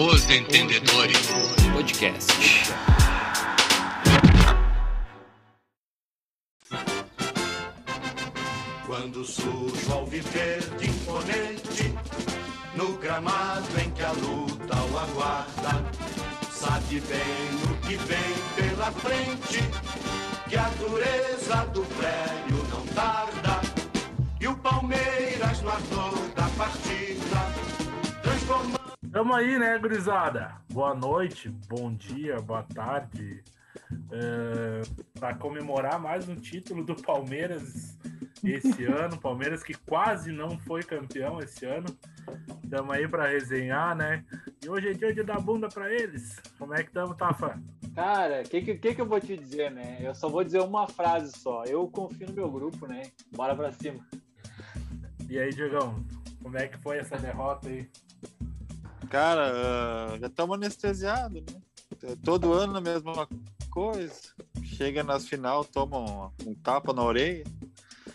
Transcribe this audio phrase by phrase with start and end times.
[0.00, 1.26] Os Entendedores
[1.72, 2.32] Podcast.
[8.86, 11.92] Quando surge o alviverde imponente,
[12.76, 15.84] no gramado em que a luta o aguarda,
[16.48, 19.68] sabe bem o que vem pela frente,
[20.48, 23.60] que a dureza do prédio não tarda,
[24.40, 28.77] e o Palmeiras no ardor da partida, transformando.
[29.12, 30.56] Tamo aí, né, gurizada?
[30.70, 33.42] Boa noite, bom dia, boa tarde.
[34.12, 34.82] É,
[35.18, 37.96] para comemorar mais um título do Palmeiras
[38.44, 41.86] esse ano, Palmeiras que quase não foi campeão esse ano.
[42.62, 44.24] Estamos aí para resenhar, né?
[44.62, 46.36] E hoje é dia de dar bunda para eles.
[46.58, 47.58] Como é que estamos, Tafa?
[47.94, 49.98] Cara, o que, que, que eu vou te dizer, né?
[50.00, 51.64] Eu só vou dizer uma frase só.
[51.64, 53.04] Eu confio no meu grupo, né?
[53.34, 54.04] Bora pra cima.
[55.30, 56.04] E aí, Diegão,
[56.42, 57.88] como é que foi essa derrota aí?
[59.10, 59.52] Cara,
[60.14, 61.60] uh, já estamos anestesiados, né?
[62.24, 63.26] Todo ano a mesma
[63.70, 64.12] coisa.
[64.62, 67.44] Chega nas final, toma um, um tapa na orelha.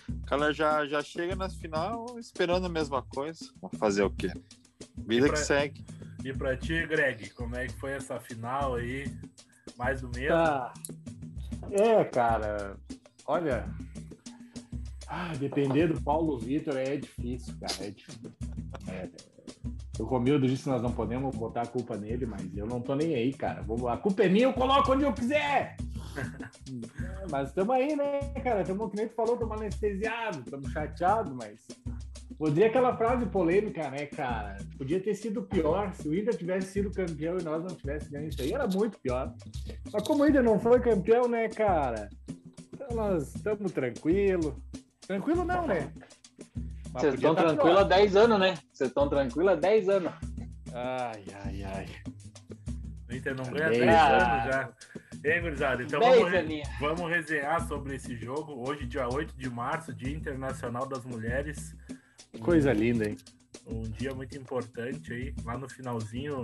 [0.10, 3.40] O cara já, já chega nas final esperando a mesma coisa.
[3.62, 4.32] Vamos fazer o quê?
[4.98, 5.86] Vida pra- que segue.
[6.24, 9.12] E pra ti, Greg, como é que foi essa final aí?
[9.78, 10.30] Mais do mesmo?
[10.30, 10.74] Tá.
[11.72, 12.78] É, cara,
[13.26, 13.68] olha.
[15.08, 17.74] ah, depender do Paulo Vitor é difícil, cara.
[17.88, 18.32] É difícil.
[18.88, 19.10] É,
[20.00, 22.96] o Romildo disse que nós não podemos botar a culpa nele, mas eu não tô
[22.96, 23.62] nem aí, cara.
[23.62, 25.76] Vou- A culpa é minha, eu coloco onde eu quiser.
[27.24, 28.62] É, mas estamos aí, né, cara?
[28.62, 31.60] Estamos, que nem tu falou, estamos anestesiados, estamos chateados, mas.
[32.50, 34.58] Dizer aquela frase polêmica, né, cara?
[34.78, 35.94] Podia ter sido pior.
[35.94, 39.00] Se o Inter tivesse sido campeão e nós não tivéssemos ganho isso aí, era muito
[39.00, 39.34] pior.
[39.92, 42.10] Mas como o Inter não foi campeão, né, cara?
[42.74, 44.62] Então nós estamos tranquilo.
[45.08, 45.92] Tranquilo não, né?
[46.94, 47.98] Vocês estão tranquilos há pior.
[47.98, 48.54] 10 anos, né?
[48.72, 50.14] Vocês estão tranquilos há 10 anos.
[50.74, 51.88] Ai, ai, ai.
[53.10, 54.24] O Inter não ganha Dez 10 anos.
[54.24, 54.74] anos já.
[55.24, 58.68] Ei, gurizada, então 10 vamos, re- vamos resenhar sobre esse jogo.
[58.68, 61.76] Hoje, dia 8 de março, Dia Internacional das Mulheres.
[62.42, 63.18] Coisa linda, hein?
[63.66, 65.34] Um dia muito importante aí.
[65.46, 66.44] Lá no finalzinho,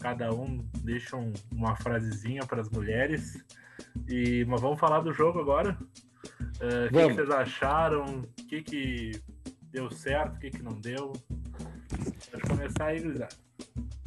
[0.00, 3.44] cada um deixa um- uma frasezinha para as mulheres.
[4.08, 5.76] E, mas vamos falar do jogo agora.
[6.60, 7.14] Eh, O que, que Vamos.
[7.16, 8.04] vocês acharam?
[8.20, 9.10] O que, que
[9.76, 10.36] deu certo?
[10.36, 11.12] O que, que não deu?
[12.30, 13.36] Pode começar aí, gurizada.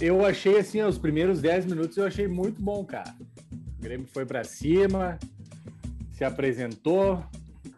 [0.01, 3.15] Eu achei assim, os primeiros 10 minutos eu achei muito bom, cara.
[3.77, 5.19] O Grêmio foi pra cima,
[6.11, 7.23] se apresentou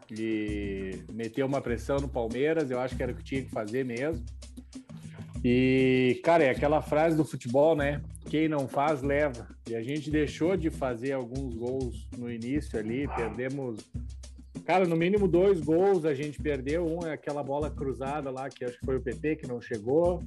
[0.09, 3.84] e meteu uma pressão no Palmeiras, eu acho que era o que tinha que fazer
[3.84, 4.23] mesmo.
[5.44, 8.02] E, cara, é aquela frase do futebol, né?
[8.29, 9.47] Quem não faz, leva.
[9.69, 13.84] E a gente deixou de fazer alguns gols no início ali, perdemos.
[14.66, 16.86] Cara, no mínimo dois gols a gente perdeu.
[16.86, 20.24] Um é aquela bola cruzada lá, que acho que foi o PP que não chegou.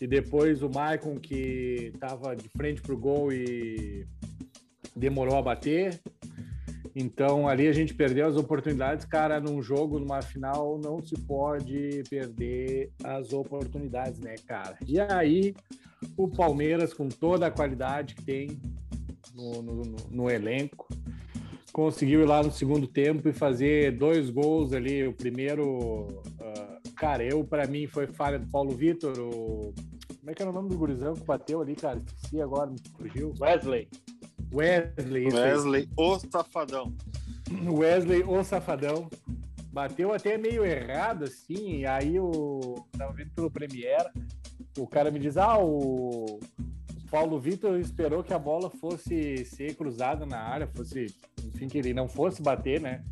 [0.00, 4.06] E depois o Maicon, que estava de frente para o gol e
[4.94, 5.98] demorou a bater.
[6.94, 9.04] Então ali a gente perdeu as oportunidades.
[9.06, 14.76] Cara, num jogo, numa final, não se pode perder as oportunidades, né, cara?
[14.86, 15.54] E aí
[16.16, 18.58] o Palmeiras, com toda a qualidade que tem
[19.34, 20.86] no, no- no elenco,
[21.76, 25.06] conseguiu ir lá no segundo tempo e fazer dois gols ali.
[25.06, 29.12] O primeiro, ah, cara, eu para mim foi falha do Paulo Vitor.
[29.18, 29.74] O...
[30.18, 31.98] Como é que era o nome do gurizão que bateu ali, cara?
[31.98, 33.34] Esqueci agora, me fugiu.
[33.38, 33.90] Wesley.
[34.50, 35.50] Wesley, isso aí.
[35.50, 36.94] Wesley, o safadão.
[37.68, 39.10] Wesley, o safadão.
[39.70, 42.86] Bateu até meio errado, assim, e aí o.
[42.96, 44.08] Tava vendo pelo Premiere,
[44.78, 46.40] o cara me diz: ah, o
[47.10, 51.14] Paulo Vitor esperou que a bola fosse ser cruzada na área, fosse,
[51.56, 53.02] enfim, que ele não fosse bater, né?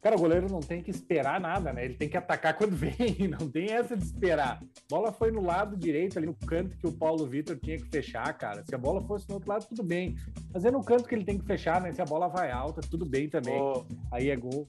[0.00, 1.84] Cara, o goleiro não tem que esperar nada, né?
[1.84, 4.60] Ele tem que atacar quando vem, não tem essa de esperar.
[4.60, 7.88] A bola foi no lado direito, ali no canto que o Paulo Vitor tinha que
[7.88, 8.64] fechar, cara.
[8.64, 10.16] Se a bola fosse no outro lado, tudo bem.
[10.52, 11.92] Mas é no canto que ele tem que fechar, né?
[11.92, 13.60] Se a bola vai alta, tudo bem também.
[13.60, 14.68] Ô, Aí é gol.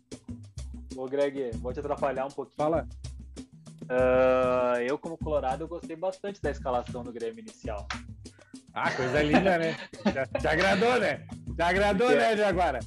[0.95, 2.55] ô, Greg, vou te atrapalhar um pouquinho.
[2.57, 2.87] Fala.
[3.89, 7.87] Ah, eu, como Colorado, eu gostei bastante da escalação do Grêmio inicial.
[8.73, 9.75] Ah, coisa linda, né?
[10.13, 11.25] Já, te agradou, né?
[11.55, 12.15] Te agradou, É.
[12.15, 12.79] né, Jaguara?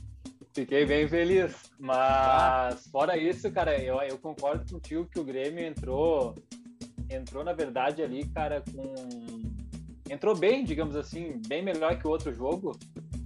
[0.57, 1.71] Fiquei bem feliz.
[1.79, 6.35] Mas fora isso, cara, eu, eu concordo contigo que o Grêmio entrou,
[7.11, 8.95] entrou na verdade ali, cara, com
[10.09, 12.79] entrou bem, digamos assim, bem melhor que o outro jogo.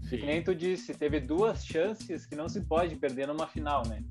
[0.09, 4.03] Que nem tu disse, teve duas chances que não se pode perder numa final, né?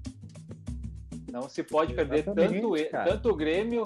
[1.30, 3.12] Não se pode perder tanto, cara.
[3.12, 3.83] tanto o Grêmio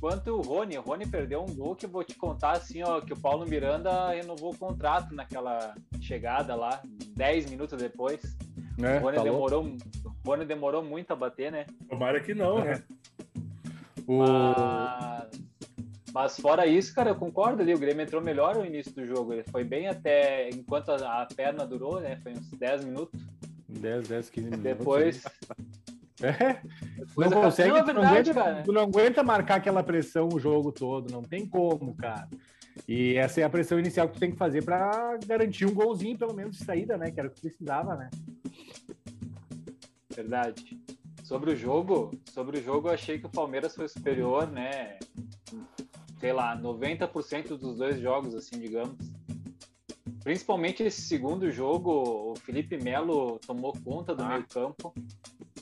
[0.00, 0.78] quanto o Rony.
[0.78, 3.44] O Rony perdeu um gol que eu vou te contar assim, ó, que o Paulo
[3.46, 6.80] Miranda renovou o contrato naquela chegada lá,
[7.16, 8.36] 10 minutos depois.
[8.80, 8.98] Né?
[8.98, 11.66] O Rony, Tá demorou, o Rony demorou muito a bater, né?
[11.88, 12.82] Tomara que não, né?
[14.06, 14.18] O...
[14.18, 15.30] Mas
[16.12, 17.72] Mas fora isso, cara, eu concordo ali.
[17.74, 19.32] O Grêmio entrou melhor no início do jogo.
[19.32, 22.16] Ele foi bem até enquanto a, a perna durou, né?
[22.22, 23.20] Foi uns 10 minutos.
[23.68, 24.62] 10, 10, 15 minutos.
[24.64, 25.22] Depois.
[26.22, 26.60] É.
[26.98, 28.62] depois Não a- consegue, Não, é tu, não verdade, aguenta, cara.
[28.62, 32.28] tu não aguenta marcar aquela pressão o jogo todo, não tem como, cara.
[32.88, 36.18] E essa é a pressão inicial que tu tem que fazer para garantir um golzinho,
[36.18, 37.10] pelo menos, de saída, né?
[37.10, 38.10] Que era o que precisava, né?
[40.20, 40.78] Verdade.
[41.24, 44.98] Sobre o jogo, sobre o jogo eu achei que o Palmeiras foi superior, né?
[46.18, 48.96] Sei lá, 90% dos dois jogos, assim, digamos.
[50.22, 54.28] Principalmente esse segundo jogo, o Felipe Melo tomou conta do Ah.
[54.28, 54.92] meio-campo.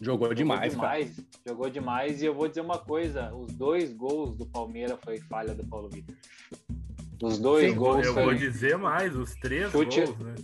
[0.01, 0.99] Jogou demais, jogou cara.
[1.05, 2.23] demais, jogou demais.
[2.23, 5.89] E eu vou dizer uma coisa: os dois gols do Palmeiras foi falha do Paulo
[5.89, 6.15] Vitor.
[7.23, 8.25] Os dois Sim, gols Eu foi.
[8.25, 10.35] vou dizer mais, os três Chute- gols, né?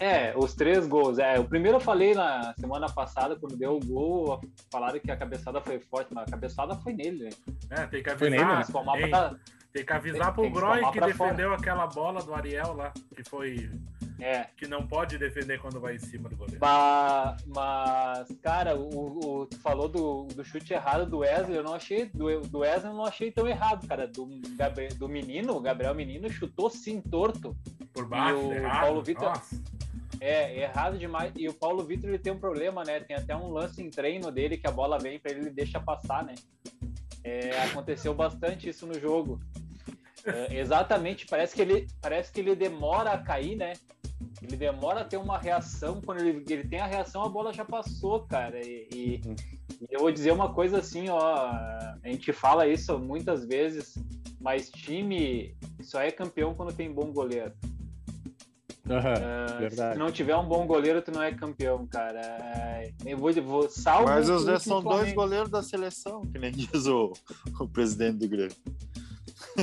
[0.00, 1.18] É, os três gols.
[1.18, 4.40] É, o primeiro eu falei na semana passada, quando deu o gol,
[4.72, 7.30] falaram que a cabeçada foi forte, mas a cabeçada foi nele, né?
[7.70, 9.02] É, tem que Foi nele, avisar, né?
[9.02, 9.34] Ei, pra-
[9.72, 12.92] tem que avisar Tem- pro que Groy que pra defendeu aquela bola do Ariel lá,
[13.14, 13.70] que foi
[14.18, 16.58] É, que não pode defender quando vai em cima do goleiro.
[16.60, 21.74] mas, mas, cara, o, o- tu falou do, do chute errado do Wesley, eu não
[21.74, 24.06] achei, do, do Wesley eu não achei tão errado, cara.
[24.06, 27.56] Do, Gabriel, do menino, o Gabriel Menino chutou sim torto.
[27.94, 28.80] Por baixo, E o errado.
[28.82, 29.56] Paulo Vitor- Nossa.
[30.20, 31.32] É, errado demais.
[31.36, 33.00] E o Paulo Vitor ele tem um problema, né?
[33.00, 35.80] Tem até um lance em treino dele que a bola vem pra ele e deixa
[35.80, 36.34] passar, né?
[37.24, 39.40] É, aconteceu bastante isso no jogo.
[40.24, 43.72] É, exatamente, parece que ele parece que ele demora a cair, né?
[44.42, 46.00] Ele demora a ter uma reação.
[46.02, 48.60] Quando ele, ele tem a reação, a bola já passou, cara.
[48.64, 49.20] E, e-
[49.80, 51.18] e eu vou dizer uma coisa assim, ó.
[51.22, 53.94] A gente fala isso muitas vezes,
[54.38, 57.52] mas time só é campeão quando tem bom goleiro.
[58.90, 59.92] Ah, verdade.
[59.94, 62.20] Se não tiver um bom goleiro, tu não é campeão, cara.
[62.20, 64.06] É, Eu vou, vou salvo.
[64.08, 65.14] Mas os dois são dois Flamengo.
[65.14, 67.12] goleiros da seleção, que nem diz o,
[67.60, 68.56] o presidente do Grêmio.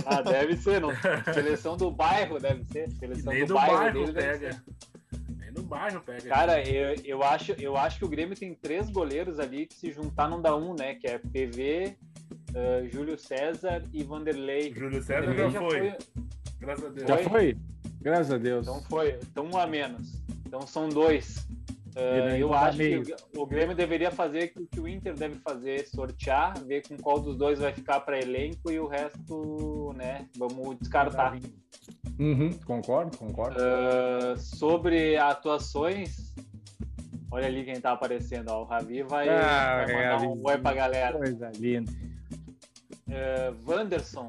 [0.05, 0.79] Ah, deve ser.
[0.81, 0.89] Não.
[1.33, 2.89] Seleção do bairro, deve ser.
[2.91, 4.63] Seleção Nem do do bairro, bairro pega.
[5.37, 6.29] Nem no bairro pega.
[6.29, 9.91] Cara, eu, eu, acho, eu acho que o Grêmio tem três goleiros ali que se
[9.91, 10.95] juntar não dá um, né?
[10.95, 11.97] Que é PV,
[12.55, 14.73] ah, Júlio César e Vanderlei.
[14.73, 15.97] Júlio César Vanderlei já foi.
[16.59, 17.07] Graças a Deus.
[17.07, 17.57] Já Foi?
[18.07, 18.65] Graças a Deus.
[18.65, 19.19] Então foi.
[19.31, 20.13] Então um a menos.
[20.45, 21.45] Então são dois.
[21.93, 23.03] Daí eu acho meio.
[23.03, 26.95] que o- o Grêmio deveria fazer o que o Inter deve fazer, sortear, ver com
[26.95, 31.35] qual dos dois vai ficar para elenco e o resto, né, vamos descartar.
[32.19, 33.57] Uhum, concordo, concordo.
[33.59, 36.33] Ah, sobre atuações,
[37.31, 40.41] olha ali quem tá aparecendo, ó, o Ravi vai, Ah, vai mandar um Ravi.
[40.45, 41.17] oi pra galera.
[41.17, 41.91] Coisa linda.
[43.09, 44.27] Ah, Wanderson,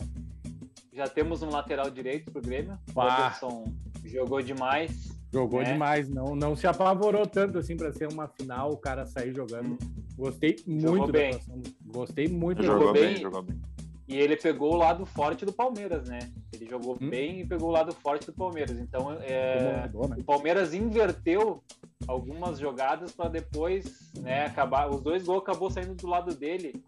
[0.99, 2.77] já temos um lateral direito pro Grêmio.
[2.95, 3.73] Wanderson
[4.05, 5.17] jogou demais.
[5.33, 5.73] Jogou É.
[5.73, 9.79] demais, não, não se apavorou tanto assim para ser uma final, o cara sair jogando.
[10.17, 11.31] Gostei muito da bem.
[11.31, 11.63] atuação.
[11.87, 12.63] Gostei muito.
[12.63, 13.23] Jogou Jogou bem, bem.
[13.23, 13.61] jogou bem.
[14.09, 16.19] E ele pegou o lado forte do Palmeiras, né?
[16.53, 17.11] Ele jogou Hum.
[17.11, 18.79] bem e pegou o lado forte do Palmeiras.
[18.79, 20.17] Então, é, Jogou, né?
[20.19, 21.63] o Palmeiras inverteu
[22.07, 24.89] algumas jogadas para depois, né, acabar.
[24.91, 26.83] Os dois gols acabou saindo do lado dele,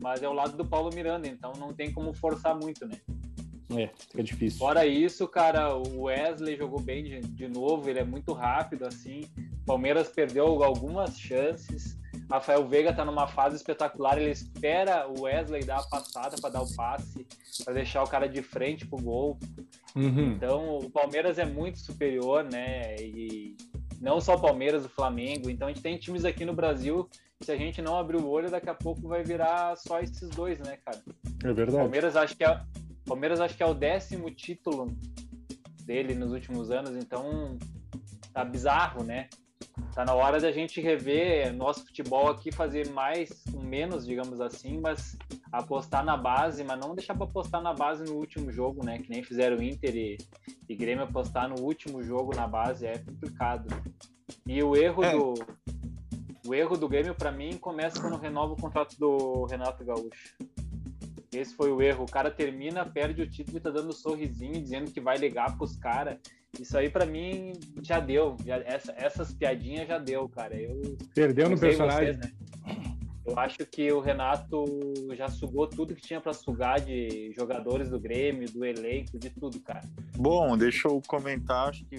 [0.00, 2.96] mas é o lado do Paulo Miranda, então não tem como forçar muito, né?
[3.70, 4.58] É, fica difícil.
[4.58, 9.24] Fora isso, cara, o Wesley jogou bem de, de novo, ele é muito rápido, assim.
[9.62, 11.98] O Palmeiras perdeu algumas chances.
[12.30, 16.62] Rafael Veiga tá numa fase espetacular, ele espera o Wesley dar a passada para dar
[16.62, 17.26] o passe,
[17.64, 19.38] para deixar o cara de frente pro gol.
[19.94, 20.32] Uhum.
[20.32, 22.96] Então, o Palmeiras é muito superior, né?
[22.96, 23.56] E
[24.00, 25.50] não só o Palmeiras, o Flamengo.
[25.50, 27.08] Então, a gente tem times aqui no Brasil,
[27.40, 30.58] se a gente não abrir o olho, daqui a pouco vai virar só esses dois,
[30.58, 31.02] né, cara?
[31.44, 31.78] É verdade.
[31.78, 32.60] Palmeiras acho que é
[33.08, 34.94] Palmeiras acho que é o décimo título
[35.84, 37.58] dele nos últimos anos, então
[38.32, 39.28] tá bizarro, né?
[39.94, 44.78] Tá na hora da gente rever nosso futebol aqui, fazer mais com menos, digamos assim,
[44.78, 45.16] mas
[45.50, 48.98] apostar na base, mas não deixar para apostar na base no último jogo, né?
[48.98, 50.18] Que nem fizeram Inter e,
[50.68, 53.66] e Grêmio apostar no último jogo na base é complicado.
[54.46, 55.12] E o erro É.
[55.12, 55.34] do
[56.46, 60.34] o erro do Grêmio para mim começa quando renova o contrato do Renato Gaúcho.
[61.32, 62.04] Esse foi o erro.
[62.04, 65.56] O cara termina, perde o título e tá dando um sorrisinho, dizendo que vai ligar
[65.56, 66.16] pros caras.
[66.58, 68.36] Isso aí pra mim já deu.
[68.44, 70.56] Já- essa- essas piadinhas já deu, cara.
[70.56, 72.14] Eu Perdeu no personagem.
[72.14, 72.32] vocês, né?
[73.26, 74.64] Eu acho que o Renato
[75.14, 79.60] já sugou tudo que tinha pra sugar de jogadores do Grêmio, do elenco, de tudo,
[79.60, 79.82] cara.
[80.16, 81.96] Bom, deixa eu comentar, acho que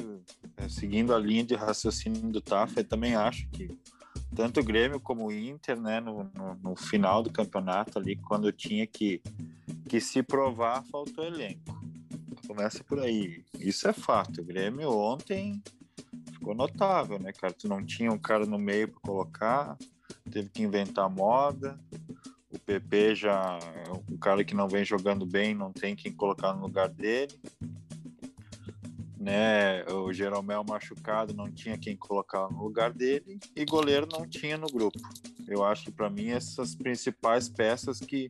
[0.57, 3.69] é, seguindo a linha de raciocínio do Tafa, eu também acho que
[4.35, 8.51] tanto o Grêmio como o Inter, né, no, no, no final do campeonato ali, quando
[8.51, 9.21] tinha que,
[9.87, 11.79] que se provar, faltou elenco.
[12.47, 13.43] Começa por aí.
[13.59, 14.41] Isso é fato.
[14.41, 15.61] O Grêmio ontem
[16.31, 17.53] ficou notável, né, cara?
[17.53, 19.77] Tu não tinha um cara no meio para colocar,
[20.31, 21.79] teve que inventar moda.
[22.51, 26.53] O PP já é um cara que não vem jogando bem, não tem quem colocar
[26.53, 27.39] no lugar dele.
[29.19, 34.57] Né, o Jeromel machucado, não tinha quem colocar no lugar dele e goleiro não tinha
[34.57, 34.97] no grupo.
[35.45, 38.29] Eu acho que para mim essas principais peças que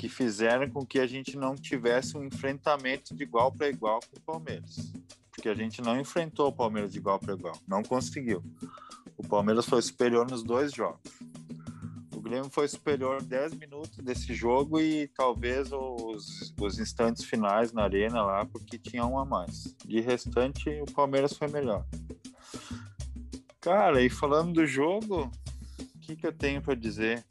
[0.00, 4.16] que fizeram com que a gente não tivesse um enfrentamento de igual para igual com
[4.16, 4.90] o Palmeiras.
[5.30, 8.42] Porque a gente não enfrentou o Palmeiras de igual para igual, não conseguiu.
[9.14, 11.02] O Palmeiras foi superior nos dois jogos.
[12.20, 17.84] O Grêmio foi superior 10 minutos desse jogo e talvez os, os instantes finais na
[17.84, 19.74] arena lá, porque tinha um a mais.
[19.86, 21.82] De restante, o Palmeiras foi melhor.
[23.58, 25.32] Cara, e falando do jogo,
[25.94, 27.24] o que, que eu tenho para dizer?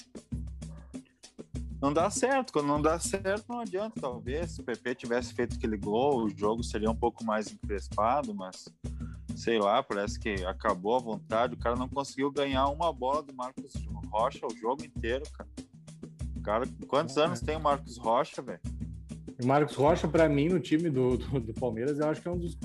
[1.80, 2.52] não dá certo.
[2.52, 4.02] Quando não dá certo, não adianta.
[4.02, 8.34] Talvez se o PP tivesse feito aquele gol, o jogo seria um pouco mais encrespado,
[8.34, 8.68] mas
[9.40, 11.54] sei lá, parece que acabou a vontade.
[11.54, 13.74] O cara não conseguiu ganhar uma bola do Marcos
[14.12, 15.50] Rocha o jogo inteiro, cara.
[16.44, 17.24] Cara, quantos é.
[17.24, 18.60] anos tem o Marcos Rocha, velho?
[19.42, 22.32] O Marcos Rocha, para mim, no time do, do, do, Palmeiras, eu acho que é
[22.32, 22.58] um dos.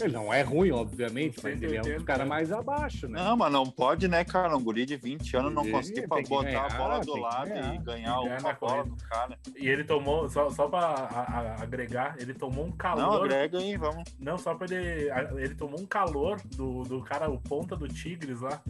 [0.00, 3.22] Ele não é ruim, obviamente, mas ele é um dos caras mais abaixo, né?
[3.22, 4.56] Não, mas não pode, né, cara?
[4.56, 7.78] Um guri de 20 anos não conseguir botar ganhar, a bola do lado ganhar, e
[7.78, 9.38] ganhar uma bola do cara.
[9.56, 13.02] E ele tomou, só, só pra agregar, ele tomou um calor.
[13.02, 14.02] Não, agrega aí, vamos.
[14.18, 15.10] Não, só pra ele.
[15.40, 18.60] Ele tomou um calor do, do cara, o ponta do Tigres lá,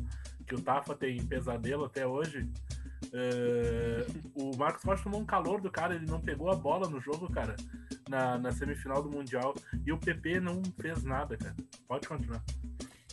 [0.47, 2.47] que o Tafa tem pesadelo até hoje.
[3.13, 7.01] Uh, o Marcos Rocha tomou um calor do cara, ele não pegou a bola no
[7.01, 7.57] jogo, cara,
[8.09, 9.55] na, na semifinal do Mundial.
[9.87, 11.55] E o PP não fez nada, cara.
[11.87, 12.43] Pode continuar.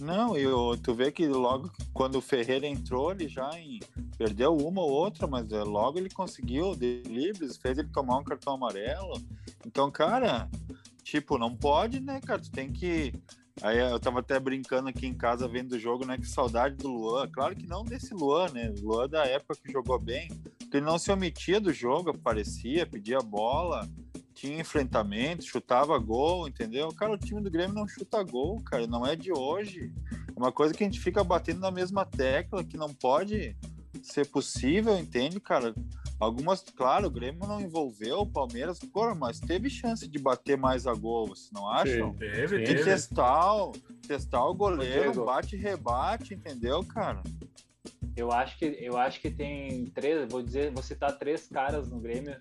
[0.02, 0.44] Não, e
[0.80, 3.80] tu vê que logo quando o Ferreira entrou, ele já em,
[4.18, 8.56] perdeu uma ou outra, mas é, logo ele conseguiu livres, fez ele tomar um cartão
[8.56, 9.14] amarelo.
[9.66, 10.50] Então, cara,
[11.04, 12.42] tipo, não pode, né, cara?
[12.42, 13.14] Tu tem que
[13.62, 16.18] Aí eu tava até brincando aqui em casa vendo o jogo, né?
[16.18, 17.28] Que saudade do Luan.
[17.30, 18.74] Claro que não desse Luan, né?
[18.82, 20.30] Luan da época que jogou bem.
[20.60, 23.88] Porque ele não se omitia do jogo, aparecia, pedia bola,
[24.34, 26.90] tinha enfrentamento, chutava gol, entendeu?
[26.90, 28.88] Cara, o time do Grêmio não chuta gol, cara.
[28.88, 29.92] Não é de hoje.
[30.36, 33.56] É uma coisa que a gente fica batendo na mesma tecla, que não pode
[34.02, 35.76] ser possível, entende, cara?
[36.22, 40.86] Algumas, claro, o Grêmio não envolveu o Palmeiras, porra, mas teve chance de bater mais
[40.86, 42.12] a gol, vocês não acham?
[42.12, 43.72] Sim, teve, Tem que testar,
[44.08, 47.24] testar o goleiro, bate e rebate, entendeu, cara?
[48.16, 52.00] Eu acho que eu acho que tem três, vou dizer, vou citar três caras no
[52.00, 52.40] Grêmio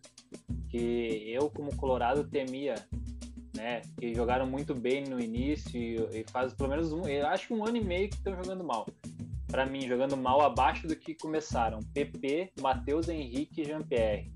[0.68, 2.75] que eu como colorado temia,
[3.56, 3.80] né?
[3.99, 7.54] Que jogaram muito bem no início e, e faz pelo menos um, eu acho que
[7.54, 8.87] um ano e meio que estão jogando mal
[9.50, 11.80] para mim, jogando mal abaixo do que começaram.
[11.92, 14.30] PP, Matheus Henrique e Jean-Pierre.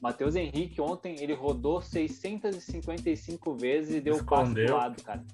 [0.00, 4.36] Matheus Henrique ontem ele rodou 655 vezes e deu Escondeu.
[4.36, 5.24] passe do lado, cara.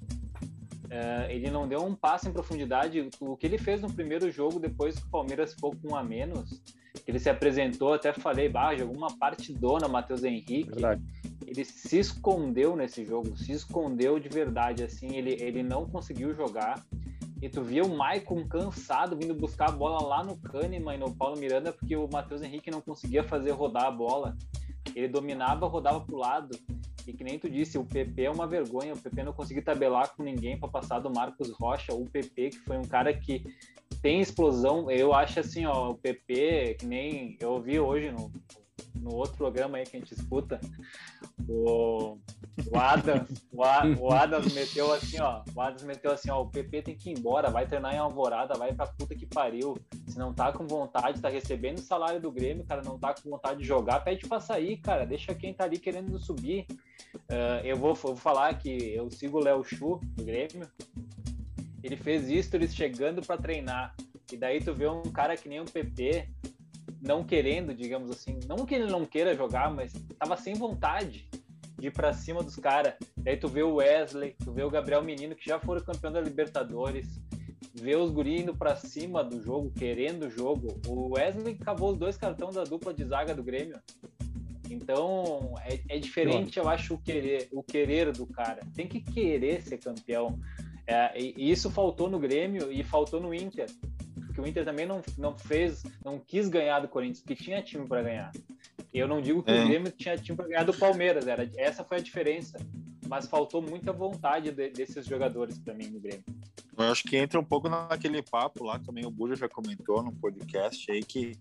[0.84, 3.08] Uh, ele não deu um passe em profundidade.
[3.20, 6.04] O que ele fez no primeiro jogo, depois que o Palmeiras ficou com um a
[6.04, 6.62] menos,
[7.06, 10.64] ele se apresentou, até falei, bah, jogou uma partidona, Matheus Henrique.
[10.64, 11.02] Verdade.
[11.46, 16.82] Ele se escondeu nesse jogo, se escondeu de verdade, assim, ele, ele não conseguiu jogar.
[17.42, 21.12] E tu via o Maicon cansado vindo buscar a bola lá no Kahneman e no
[21.12, 24.36] Paulo Miranda, porque o Matheus Henrique não conseguia fazer rodar a bola.
[24.94, 26.56] Ele dominava, rodava pro lado.
[27.04, 28.94] E que nem tu disse, o PP é uma vergonha.
[28.94, 31.92] O PP não conseguiu tabelar com ninguém para passar do Marcos Rocha.
[31.92, 33.42] O PP, que foi um cara que
[34.00, 34.88] tem explosão.
[34.88, 38.30] Eu acho assim, ó, o PP, que nem eu ouvi hoje no,
[39.02, 40.60] no outro programa aí que a gente escuta,
[41.48, 42.18] o,
[42.70, 43.62] o Adams, o,
[44.04, 47.18] o Adams meteu assim, ó, o Adams meteu assim, ó, o PP tem que ir
[47.18, 49.76] embora, vai treinar em Alvorada, vai pra puta que pariu.
[50.06, 53.28] Se não tá com vontade, tá recebendo o salário do Grêmio, cara, não tá com
[53.28, 56.66] vontade de jogar, pede pra sair, cara, deixa quem tá ali querendo subir.
[57.14, 60.68] Uh, eu vou, vou falar que eu sigo o Léo Chu, do Grêmio,
[61.82, 63.94] ele fez isso, ele chegando para treinar.
[64.32, 66.28] E daí tu vê um cara que nem o PP,
[67.02, 71.28] não querendo, digamos assim, não que ele não queira jogar, mas tava sem vontade
[71.78, 72.94] de ir para cima dos caras.
[73.16, 76.20] Daí tu vê o Wesley, tu vê o Gabriel Menino que já foram campeão da
[76.20, 77.20] Libertadores,
[77.74, 80.80] vê os guri indo para cima do jogo, querendo o jogo.
[80.86, 83.80] O Wesley acabou os dois cartões da dupla de zaga do Grêmio.
[84.70, 88.60] Então é, é diferente, eu acho, o querer, o querer do cara.
[88.74, 90.38] Tem que querer ser campeão.
[90.86, 93.66] É, e isso faltou no Grêmio e faltou no Inter
[94.32, 97.86] porque o Inter também não, não fez, não quis ganhar do Corinthians, porque tinha time
[97.86, 98.32] para ganhar.
[98.92, 99.62] Eu não digo que é.
[99.62, 102.58] o Grêmio tinha time para ganhar do Palmeiras, era, essa foi a diferença.
[103.06, 106.24] Mas faltou muita vontade de, desses jogadores para mim no Grêmio.
[106.78, 110.12] Eu acho que entra um pouco naquele papo lá, também o Buja já comentou no
[110.12, 111.38] podcast aí que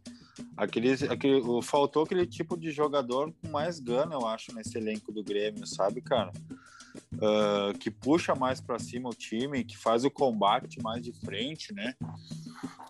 [0.57, 5.23] aquele, aquele, faltou aquele tipo de jogador com mais gana, eu acho, nesse elenco do
[5.23, 6.33] Grêmio, sabe, cara?
[7.13, 11.73] Uh, que puxa mais para cima o time, que faz o combate mais de frente,
[11.73, 11.93] né?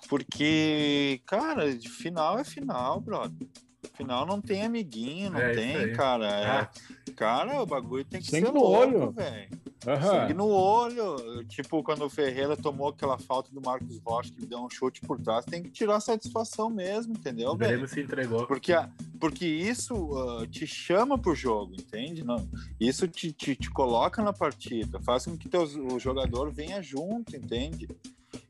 [0.09, 3.47] Porque, cara, de final é final, brother.
[3.95, 6.27] final não tem amiguinho, não É, tem, cara.
[6.27, 6.71] É- Ah.
[7.15, 9.11] Cara, o bagulho tem que Sangue ser no louco, olho.
[9.11, 9.49] velho.
[9.87, 10.01] Aham.
[10.01, 11.43] Sangue no olho.
[11.45, 15.19] Tipo, quando o Ferreira tomou aquela falta do Marcos Rocha, que deu um chute por
[15.19, 17.55] trás, tem que tirar satisfação mesmo, entendeu, O?
[17.55, 18.45] Grêmio se entregou.
[18.45, 18.73] Porque,
[19.19, 22.23] porque isso ah, te chama pro jogo, entende?
[22.23, 22.47] Não,
[22.79, 27.35] isso te, te, te coloca na partida, faz com que teu, o jogador venha junto,
[27.35, 27.89] entende?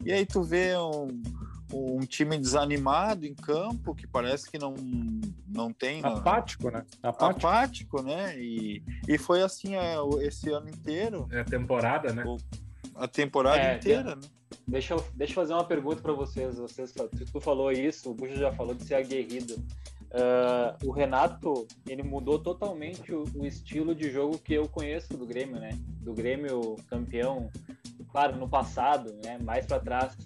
[0.04, 1.22] E aí tu vê um,
[1.74, 4.74] um time desanimado em campo, que parece que não,
[5.48, 6.02] não tem...
[6.04, 6.84] ah, Apático, né?
[7.02, 7.48] Apático.
[7.48, 8.38] apático, né?
[8.40, 12.24] E, e foi assim é, esse ano inteiro, É a temporada, né?
[12.26, 12.38] O-
[12.96, 14.22] a temporada É, inteira, né?
[14.68, 16.58] Deixa eu, deixa eu fazer uma pergunta para vocês.
[16.58, 16.94] vocês.
[17.32, 19.56] Tu falou isso, o Buja já falou de ser aguerrido.
[20.14, 25.26] Ah, o Renato, ele mudou totalmente o, o estilo de jogo que eu conheço do
[25.26, 25.70] Grêmio, né?
[26.02, 27.50] Do Grêmio campeão,
[28.12, 29.38] claro, no passado, né?
[29.42, 30.18] Mais para trás.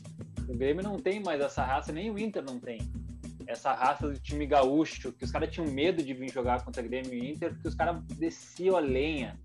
[0.48, 2.80] O Grêmio não tem mais essa raça, nem o Inter não tem.
[3.48, 7.14] Essa raça do time gaúcho, que os caras tinham medo de vir jogar contra Grêmio
[7.14, 9.40] e Inter, porque os caras desciam a lenha.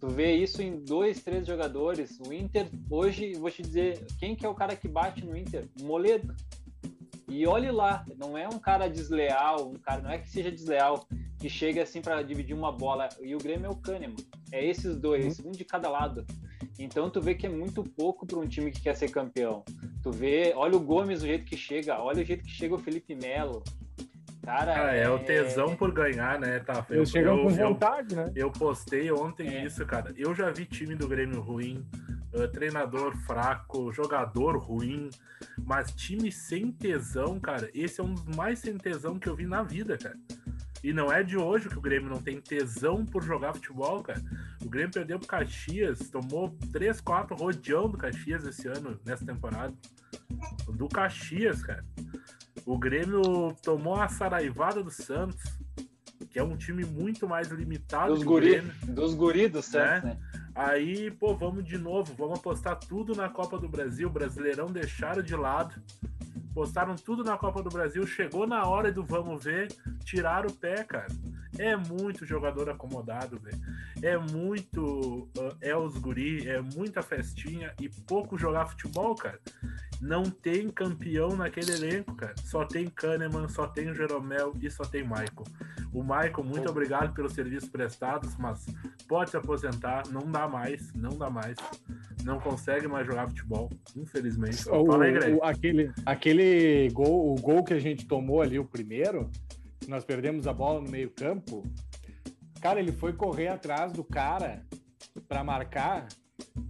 [0.00, 2.18] Tu vê isso em dois, três jogadores.
[2.26, 5.68] O Inter, hoje, vou te dizer, quem que é o cara que bate no Inter?
[5.80, 6.34] Moledo.
[7.28, 11.06] E olhe lá, não é um cara desleal, um cara, não é que seja desleal,
[11.38, 13.08] que chega assim para dividir uma bola.
[13.20, 14.16] E o Grêmio é o Kahneman.
[14.50, 16.26] É esses dois, um de cada lado.
[16.78, 19.64] Então tu vê que é muito pouco para um time que quer ser campeão.
[20.02, 22.78] Tu vê, olha o Gomes o jeito que chega, olha o jeito que chega o
[22.78, 23.62] Felipe Melo.
[24.44, 26.58] Cara, Cara, é o tesão por ganhar, né?
[26.58, 28.32] Tá, Eles chegam eu, com eu, vontade, né?
[28.34, 29.64] eu postei ontem É.
[29.64, 30.12] isso, cara.
[30.16, 31.86] Eu já vi time do Grêmio ruim,
[32.34, 35.10] eh, treinador fraco, jogador ruim,
[35.64, 37.70] mas time sem tesão, cara.
[37.72, 40.16] Esse é um dos mais sem tesão que eu vi na vida, cara.
[40.82, 44.20] E não é de hoje que o Grêmio não tem tesão por jogar futebol, cara.
[44.64, 49.72] O Grêmio perdeu pro Caxias, tomou 3, 4 rodeão do Caxias esse ano, nessa temporada.
[50.68, 51.84] Do Caxias, cara.
[52.66, 55.40] O Grêmio tomou a saraivada do Santos,
[56.30, 58.72] que é um time muito mais limitado dos que o guri, Grêmio.
[58.88, 60.18] dos guri do Santos, né?
[60.54, 64.10] Aí, pô, vamos de novo, vamos apostar tudo na Copa do Brasil.
[64.10, 65.80] Brasileirão deixaram de lado,
[66.54, 68.06] postaram tudo na Copa do Brasil.
[68.06, 69.68] Chegou na hora do vamos ver,
[70.04, 71.08] tiraram o pé, cara.
[71.58, 73.60] É muito jogador acomodado, velho.
[74.02, 79.38] É muito uh, é os guri, é muita festinha e pouco jogar futebol, cara.
[80.00, 82.34] Não tem campeão naquele elenco, cara.
[82.44, 85.44] Só tem Kahneman, só tem Jeromel e só tem Michael.
[85.92, 88.64] O Michael, muito obrigado pelos serviços prestados, mas
[89.06, 91.56] pode se aposentar, não dá mais, não dá mais.
[92.24, 94.66] Não consegue mais jogar futebol, infelizmente.
[94.70, 95.34] O, Fala aí, Greg.
[95.34, 99.30] o- aquele, aquele gol, o gol que a gente tomou ali, o primeiro,
[99.86, 101.62] nós perdemos a bola no meio-campo.
[102.60, 104.64] Cara, ele foi correr atrás do cara
[105.28, 106.06] pra marcar.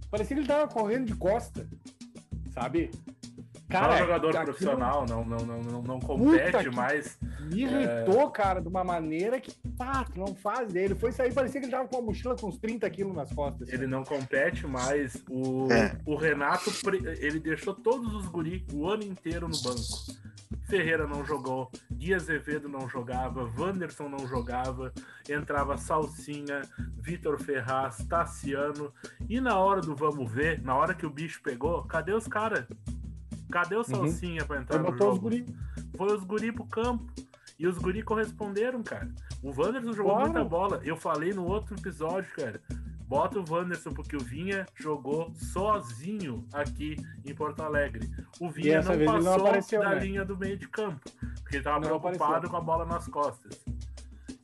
[0.09, 1.67] Parecia que ele tava correndo de costa,
[2.51, 2.89] sabe?
[3.79, 7.17] Só um jogador aquilo profissional, não, não, não, não, não compete que- mais.
[7.41, 10.73] Me irritou, cara, de uma maneira que, pá, tu não faz.
[10.75, 13.31] Ele foi sair, parecia que ele tava com uma mochila com uns 30 quilos nas
[13.33, 13.67] costas.
[13.71, 15.23] Ele não compete mais.
[15.29, 15.97] O, É.
[16.05, 16.71] o Renato,
[17.19, 20.23] ele deixou todos os guri o ano inteiro no banco.
[20.65, 24.93] Ferreira não jogou, Gui Azevedo não jogava, Wanderson não jogava,
[25.29, 26.61] entrava Salsinha,
[26.99, 28.91] Vitor Ferraz, Tassiano.
[29.29, 32.65] E na hora do vamos ver, na hora que o bicho pegou, cadê os caras?
[33.51, 35.29] Cadê o Salsinha pra entrar Ele no botou os jogo?
[35.29, 35.45] guri.
[35.97, 37.05] Foi os guri pro campo.
[37.59, 39.07] E os guri corresponderam, cara.
[39.41, 40.31] O Wanderson jogou Claro.
[40.31, 40.81] muita bola.
[40.83, 42.59] Eu falei no outro episódio, cara.
[43.07, 48.09] Bota o Wanderson, porque o Vinha jogou sozinho aqui em Porto Alegre.
[48.39, 49.99] O Vinha não ele não passou apareceu, da né?
[49.99, 50.99] linha do meio de campo.
[51.43, 52.49] Porque ele tava Não preocupado apareceu.
[52.49, 53.63] com a bola nas costas.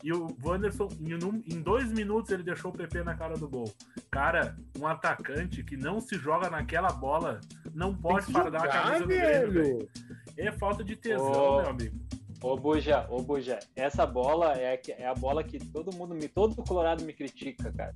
[0.04, 3.72] E o Wanderson, em, em dois minutos, ele deixou o PP na cara do gol.
[4.10, 7.42] Cara, um atacante que não se joga naquela bola
[7.74, 9.90] não pode fardar a camisa do Grêmio.
[10.38, 11.62] É falta de tesão, Ô.
[11.62, 12.00] meu amigo.
[12.42, 16.30] Ô Buja, ô Buja, essa bola é, que- é a bola que todo mundo, me,
[16.30, 17.94] todo Colorado me critica, cara.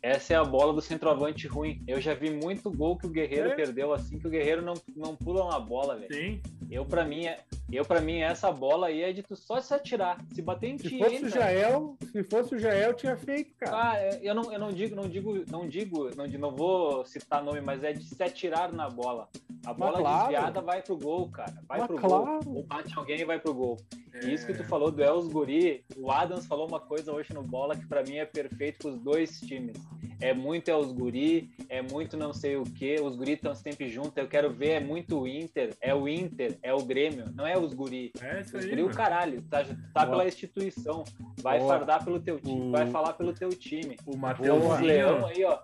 [0.00, 1.82] Essa é a bola do centroavante ruim.
[1.86, 3.54] Eu já vi muito gol que o Guerreiro É.
[3.54, 6.14] perdeu assim, que o Guerreiro não, não pula uma bola, velho.
[6.14, 6.40] Sim.
[6.70, 7.40] Eu, pra mim, é,
[7.72, 10.18] eu, pra mim, essa bola aí é de tu só se atirar.
[10.32, 11.30] Se bater em Se ti, fosse o entra.
[11.30, 13.90] Jael, se fosse o Jael, tinha feito, cara.
[13.90, 17.42] Ah, é, eu não, eu não digo, não digo, não digo, não, não vou citar
[17.42, 19.28] nome, mas é de se atirar na bola.
[19.66, 20.28] A bola claro.
[20.28, 21.54] desviada vai pro gol, cara.
[21.66, 22.40] Vai Mas pro claro.
[22.44, 22.56] gol.
[22.56, 23.76] Ou bate alguém e vai pro gol.
[24.12, 24.26] É.
[24.26, 27.42] E isso que tu falou do Els Guri, o Adams falou uma coisa hoje no
[27.42, 29.76] Bola que pra mim é perfeito com os dois times.
[30.20, 34.16] É muito Els Guri, é muito não sei o que, os Guri estão sempre juntos,
[34.16, 37.56] eu quero ver, é muito o Inter, é o Inter, é o Grêmio, não é
[37.56, 38.10] os Guri.
[38.20, 38.70] É isso Os aí.
[38.70, 38.96] Guri o mano.
[38.96, 41.04] caralho, tá, tá pela instituição,
[41.40, 41.76] vai Boa.
[41.76, 43.96] fardar pelo teu time, O- vai falar pelo teu time.
[44.04, 45.58] O Os Matheus Leão aí, ó.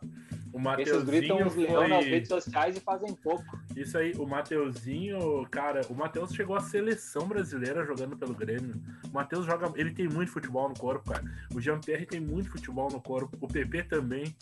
[0.55, 2.11] O Esses gritam Mateuzinho uns leão nas foi...
[2.11, 3.59] redes sociais e fazem pouco.
[3.75, 8.81] Isso aí, o Mateuzinho, cara, o Matheus chegou à seleção brasileira jogando pelo Grêmio.
[9.05, 11.25] O Matheus joga, ele tem muito futebol no corpo, cara.
[11.53, 14.33] O Jean-Pierre tem muito futebol no corpo, o PP também.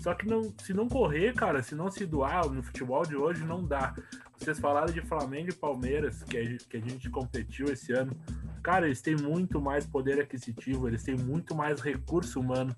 [0.00, 3.44] Só que não, se não correr, cara, se não se doar no futebol de hoje,
[3.44, 3.92] não dá.
[4.40, 8.16] Vocês falaram de Flamengo e Palmeiras, que a gente, que a gente competiu esse ano.
[8.62, 12.74] Cara, eles têm muito mais poder aquisitivo, eles têm muito mais recurso humano.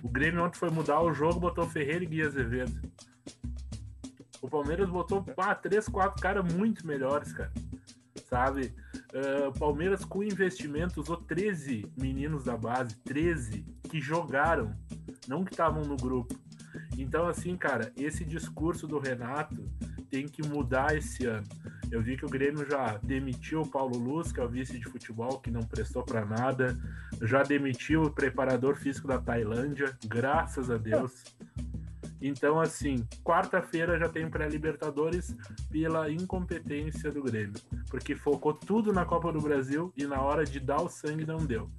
[0.00, 2.80] O Grêmio ontem foi mudar o jogo, botou Ferreira e Gui Azevedo.
[4.40, 7.52] O Palmeiras botou ah, três, quatro caras muito melhores, cara.
[8.28, 8.72] Sabe?
[9.48, 14.72] O Palmeiras, com investimento, usou 13 meninos da base, 13 que jogaram,
[15.26, 16.34] não que estavam no grupo.
[16.96, 19.68] Então, assim, cara, esse discurso do Renato
[20.12, 21.48] tem que mudar esse ano.
[21.90, 24.84] Eu vi que o Grêmio já demitiu o Paulo Luz, que é o vice de
[24.84, 26.78] futebol, que não prestou para nada.
[27.22, 31.24] Já demitiu o preparador físico da Tailândia, graças a Deus.
[32.20, 35.34] Então, assim, quarta-feira já tem pré-Libertadores
[35.70, 37.58] pela incompetência do Grêmio.
[37.88, 41.38] Porque focou tudo na Copa do Brasil e na hora de dar o sangue não
[41.38, 41.70] deu.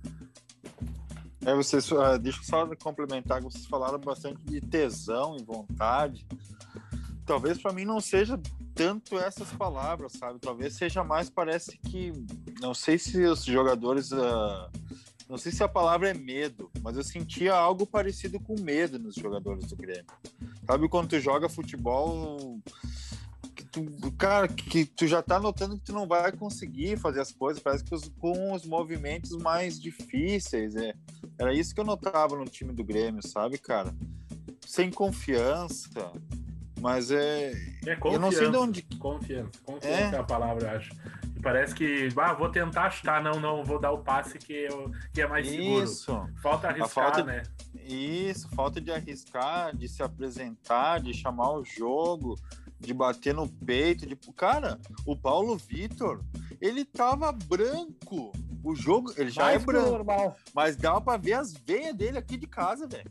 [1.46, 6.26] É, vocês, ah, deixa eu só complementar, vocês falaram bastante de tesão e vontade.
[7.25, 8.39] Talvez para mim não seja
[8.75, 10.39] tanto essas palavras, sabe?
[10.39, 12.12] Talvez seja mais, parece que.
[12.62, 14.12] Não sei se os jogadores.
[14.12, 14.69] ah,
[15.29, 19.15] não sei se a palavra é medo, mas eu sentia algo parecido com medo nos
[19.15, 20.05] jogadores do Grêmio.
[20.67, 22.59] Sabe quando tu joga futebol.
[23.55, 27.31] Que tu, cara, que tu já tá notando que tu não vai conseguir fazer as
[27.31, 30.75] coisas, parece que os- com os movimentos mais difíceis.
[30.75, 30.93] É.
[31.38, 33.93] Era isso que eu notava no time do Grêmio, sabe, cara?
[34.65, 36.12] Sem confiança.
[36.84, 37.54] Mas é.
[37.86, 38.60] É Eu não sei de confiança.
[38.60, 38.82] onde.
[39.00, 39.52] Confiança.
[39.63, 40.17] Confiança é, É.
[40.17, 40.91] a palavra, eu acho.
[41.34, 44.91] E parece que, ah, vou tentar chutar, não, não, vou dar o passe que, eu,
[45.13, 45.84] que é mais seguro.
[45.86, 46.30] Isso.
[46.41, 47.43] Falta arriscar, falta- né?
[47.86, 52.38] Isso, falta de arriscar, de se apresentar, de chamar o jogo,
[52.78, 56.22] de bater no peito, de cara, o Paulo Vitor,
[56.60, 58.34] ele tava branco.
[58.62, 60.36] O jogo, ele já Mais é branco, normal.
[60.54, 63.10] mas dava pra ver as veias dele aqui de casa, velho.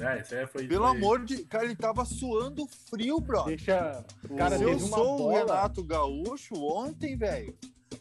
[0.00, 0.66] É, isso aí foi.
[0.66, 3.44] Pelo foi- amor de, cara, ele tava suando frio, bro.
[3.44, 4.04] Deixa.
[4.28, 5.38] O cara Se eu sou o bola.
[5.38, 7.56] Renato Gaúcho ontem, velho.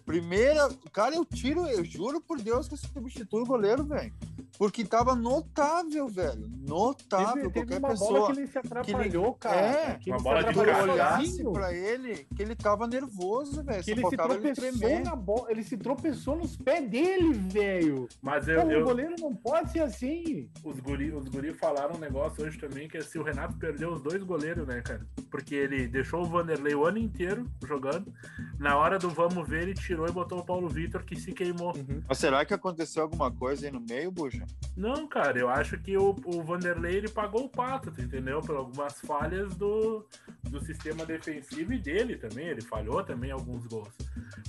[0.06, 4.12] Primeira, cara, eu tiro, eu juro por Deus que eu substituo o goleiro, velho.
[4.58, 6.48] Porque tava notável, velho.
[6.68, 7.34] Notável.
[7.34, 8.12] Teve, teve qualquer uma pessoa.
[8.20, 9.56] bola que ele se atrapalhou, cara.
[9.60, 13.84] É, que uma ele bola de olhasse pra ele, que ele tava nervoso, velho.
[13.84, 15.04] Que Só ele se ele tropeçou tremer.
[15.04, 15.52] na bola.
[15.52, 18.08] Ele se tropeçou nos pés dele, velho.
[18.22, 20.50] Mas eu, Pô, eu- O goleiro não pode ser assim.
[20.64, 23.92] os, guri, os guri falaram um negócio hoje também, que é se o Renato perdeu
[23.92, 25.06] os dois goleiros, né, cara?
[25.32, 28.14] Porque ele deixou o Vanderlei o ano inteiro jogando.
[28.60, 31.74] Na hora do vamos ver, ele tirou e botou o Paulo Vitor, que se queimou.
[32.08, 34.43] Mas será que aconteceu alguma coisa aí no meio, Buja?
[34.76, 38.42] Não, cara, eu acho que o, o Vanderlei ele pagou o pato, tu entendeu?
[38.42, 40.08] Por algumas falhas do,
[40.50, 42.48] do sistema defensivo e dele também.
[42.48, 43.94] Ele falhou também alguns gols.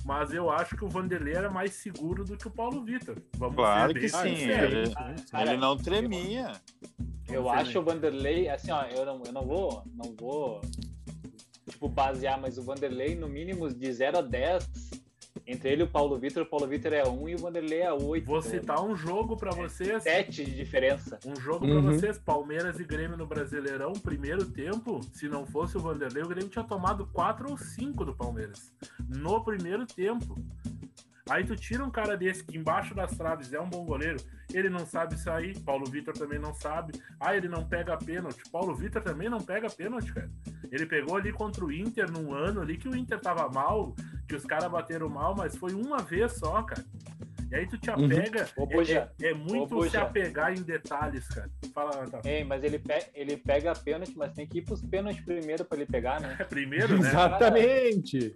[0.03, 3.17] Mas eu acho que o Vanderlei era mais seguro do que o Paulo Vitor.
[3.37, 4.41] Vamos Claro ser que bem sim.
[4.41, 4.93] sinceros.
[5.33, 6.53] Ele, ele não tremia.
[7.27, 10.61] Eu Vamos acho o Vanderlei, assim, ó, eu não, eu não vou, não vou,
[11.69, 14.69] tipo, basear, mas o Vanderlei, no mínimo, de 0 a 10,
[15.45, 17.91] entre ele e o Paulo Vitor, o Paulo Vitor é 1 e o Vanderlei é
[17.93, 18.25] 8.
[18.25, 20.03] Vou citar um jogo pra vocês.
[20.03, 21.19] 7 de diferença.
[21.25, 21.81] Um jogo Uhum.
[21.83, 26.27] pra vocês, Palmeiras e Grêmio no Brasileirão, primeiro tempo, se não fosse o Vanderlei, o
[26.27, 28.71] Grêmio tinha tomado 4 ou 5 do Palmeiras.
[29.09, 30.35] No primeiro tempo.
[31.29, 34.17] Aí tu tira um cara desse que embaixo das traves é um bom goleiro,
[34.53, 36.93] ele não sabe sair, Paulo Vitor também não sabe.
[37.19, 38.43] Ah, ele não pega pênalti.
[38.51, 40.29] Paulo Vitor também não pega pênalti, cara.
[40.71, 43.95] Ele pegou ali contra o Inter num ano ali que o Inter tava mal,
[44.27, 46.85] que os caras bateram mal, mas foi uma vez só, cara.
[47.51, 48.05] E aí tu te Uhum.
[48.05, 48.47] apega.
[48.55, 51.49] Ô, é- é, é muito ô, se apegar em detalhes, cara.
[51.73, 52.21] Fala, Natal.
[52.23, 55.77] Ei, mas ele, pe ele pega pênalti, mas tem que ir pros pênaltis primeiro pra
[55.77, 56.35] ele pegar, né?
[56.39, 57.09] É primeiro, né?
[57.09, 58.33] Exatamente.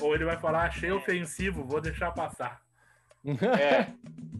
[0.00, 2.60] Ou ele vai falar, achei ofensivo, vou deixar passar.
[3.24, 3.92] É,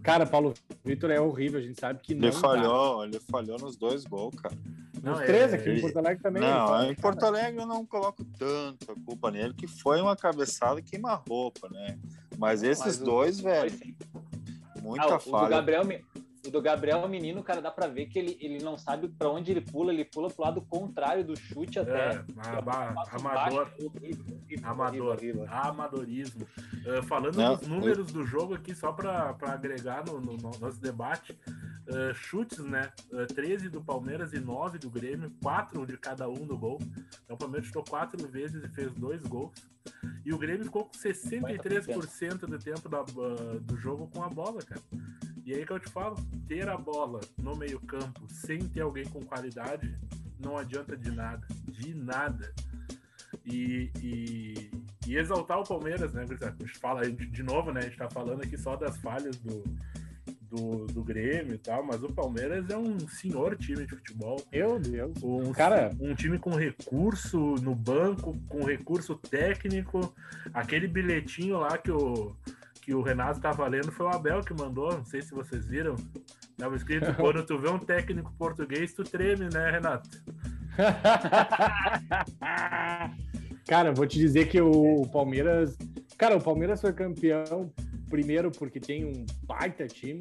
[0.03, 1.59] Cara, Paulo Vitor é horrível.
[1.59, 2.23] A gente sabe que não.
[2.29, 2.39] Ele dá.
[2.41, 4.55] falhou, ele falhou nos dois gols, cara.
[5.03, 6.43] Não, Nos é- três aqui ele- em Porto Alegre também.
[6.43, 10.81] Não, em Porto Alegre eu não coloco tanto a culpa nele, que foi uma cabeçada
[10.81, 11.99] queima-roupa, né?
[12.39, 13.97] Mas esses mas o- dois, foi velho,
[14.81, 15.49] muita Ah, o, do falha.
[15.49, 16.05] Gabriel, Me-
[16.47, 19.51] o do Gabriel Menino, cara, dá pra ver que ele, ele não sabe pra onde
[19.51, 22.15] ele pula, ele pula pro lado contrário do chute até.
[22.17, 22.63] É, amador.
[22.63, 23.57] baixo,
[23.87, 23.91] horrível,
[24.45, 25.47] horrível, Amador, horrível, horrível.
[25.51, 26.47] amadorismo.
[26.87, 30.81] Uh, falando Não, dos números do jogo aqui, só para agregar no, no- no nosso
[30.81, 31.39] debate,
[31.88, 32.90] uh, chutes, né?
[33.11, 36.79] Uh, 13 do Palmeiras e 9 do Grêmio, 4 de cada um no gol.
[37.25, 39.55] Então o Palmeiras chutou 4 vezes e fez dois gols.
[40.25, 44.62] E o Grêmio ficou com 63% do tempo da, uh, do jogo com a bola,
[44.62, 44.83] cara.
[45.44, 46.16] E aí que eu te falo,
[46.49, 49.96] ter a bola no meio-campo sem ter alguém com qualidade
[50.38, 51.46] não adianta de nada.
[51.68, 52.53] De nada.
[53.44, 54.70] E, e,
[55.07, 56.57] e exaltar o Palmeiras, né, Grisado?
[56.61, 57.81] A gente fala de novo, né?
[57.81, 59.64] A gente tá falando aqui só das falhas do,
[60.57, 64.40] do, do Grêmio e tal, mas o Palmeiras é um senhor time de futebol.
[64.51, 65.12] Meu Deus.
[65.23, 70.14] Um, Cara- um time com recurso no banco, com recurso técnico.
[70.53, 72.35] Aquele bilhetinho lá que o,
[72.81, 75.95] que o Renato tava lendo foi o Abel que mandou, não sei se vocês viram.
[76.57, 80.09] Tava escrito, quando tu vê um técnico português, tu treme, né, Renato?
[83.66, 85.77] Cara, vou te dizer que o Palmeiras.
[86.16, 87.71] Cara, o Palmeiras foi campeão,
[88.09, 90.21] primeiro, porque tem um baita time.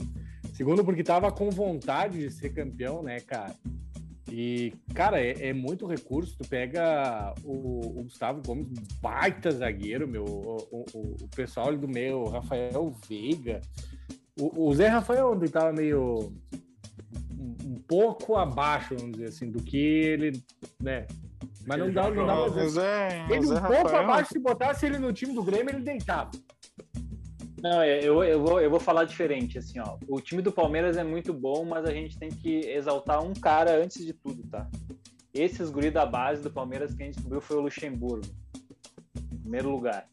[0.54, 3.54] Segundo, porque tava com vontade de ser campeão, né, cara?
[4.32, 6.36] E, cara, é, é muito recurso.
[6.38, 8.68] Tu pega o, o Gustavo Gomes,
[9.02, 10.24] baita zagueiro, meu.
[10.26, 13.62] O, o- o pessoal ali do meio, o Rafael Veiga.
[14.40, 16.34] O, Zé Rafael ontem tava meio.
[17.40, 20.44] Um, um pouco abaixo, vamos dizer assim, do que ele,
[20.82, 21.06] né?
[21.68, 25.14] Mas não dá, não dá pra Zé, ele um pouco abaixo, se botasse ele no
[25.14, 26.32] time do Grêmio, ele deitava.
[27.66, 29.98] Não, é, eu, eu, vou, eu vou falar diferente, assim, ó.
[30.08, 33.82] O time do Palmeiras é muito bom, mas a gente tem que exaltar um cara
[33.82, 34.70] antes de tudo, tá?
[35.34, 38.28] Esses guri da base do Palmeiras que a gente descobriu foi o Luxemburgo.
[39.34, 40.08] Em primeiro lugar.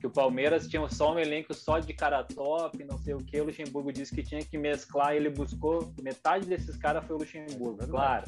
[0.00, 3.38] Que o Palmeiras tinha só um elenco só de cara top, não sei o que.
[3.38, 5.92] O Luxemburgo disse que tinha que mesclar, ele buscou.
[6.02, 8.24] Metade desses caras foi o Luxemburgo, claro.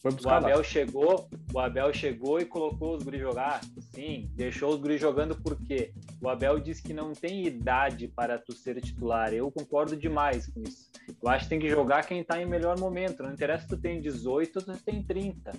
[0.00, 0.48] Foi O buscar lá.
[0.48, 3.60] Abel chegou, o Abel chegou e colocou os guri jogar?
[3.94, 5.92] Sim, deixou os guri jogando por quê?
[6.20, 9.32] O Abel disse que não tem idade para tu ser titular.
[9.32, 10.90] Eu concordo demais com isso.
[11.22, 13.22] Eu acho que tem que jogar quem tá em melhor momento.
[13.22, 15.52] Não interessa se tu tem 18 ou tu tem 30.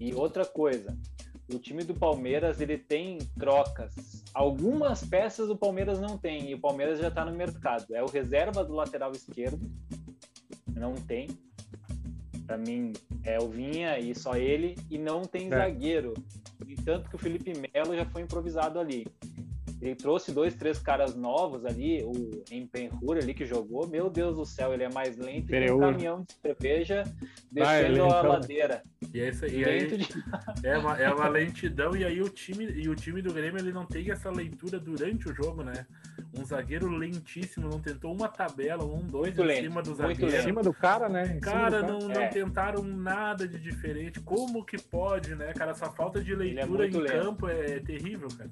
[0.00, 0.96] E outra coisa,
[1.52, 4.21] o time do Palmeiras ele tem trocas.
[4.34, 7.94] Algumas peças o Palmeiras não tem e o Palmeiras já tá no mercado.
[7.94, 9.70] É o reserva do lateral esquerdo.
[10.74, 11.28] Não tem.
[12.46, 12.92] Para mim
[13.24, 15.56] é o Vinha e só ele e não tem É.
[15.56, 16.14] zagueiro.
[16.66, 19.06] E tanto que o Felipe Melo já foi improvisado ali.
[19.82, 22.12] Ele trouxe dois, três caras novos ali, o
[22.52, 23.88] Empenhur ali que jogou.
[23.88, 27.02] Meu Deus do céu, ele é mais lento que um caminhão de cerveja
[27.60, 28.82] Ah, é descendo a ladeira.
[29.12, 30.06] E, é isso, e aí Lento de...
[30.62, 33.72] é uma, é uma lentidão, e aí o time, e o time do Grêmio ele
[33.72, 35.84] não tem essa leitura durante o jogo, né?
[36.38, 39.96] Um zagueiro lentíssimo, não tentou uma tabela, um, dois Muito em lento, cima do muito
[40.20, 40.36] zagueiro.
[40.36, 41.36] Em cima do cara, né?
[41.36, 42.28] Em Cara, não, não É.
[42.28, 44.20] tentaram nada de diferente.
[44.20, 45.72] Como que pode, né, cara?
[45.72, 47.12] Essa falta de é leitura em muito lento.
[47.12, 48.50] campo é, terrível, cara.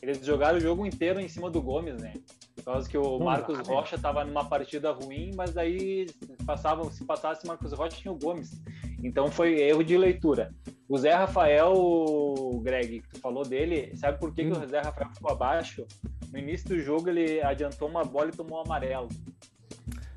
[0.00, 2.14] Eles jogaram o jogo inteiro em cima do Gomes, né?
[2.54, 3.64] Por causa que o Não Marcos dá?
[3.64, 6.06] Rocha tava numa partida ruim, mas daí
[6.46, 8.60] passavam, se passasse Marcos Rocha tinha o Gomes.
[9.02, 10.54] Então foi erro de leitura.
[10.88, 14.62] O Zé Rafael, o Greg, que tu falou dele, sabe por que, que Hum.
[14.62, 15.84] o Zé Rafael ficou abaixo?
[16.32, 19.08] No início do jogo ele adiantou uma bola e tomou um amarelo.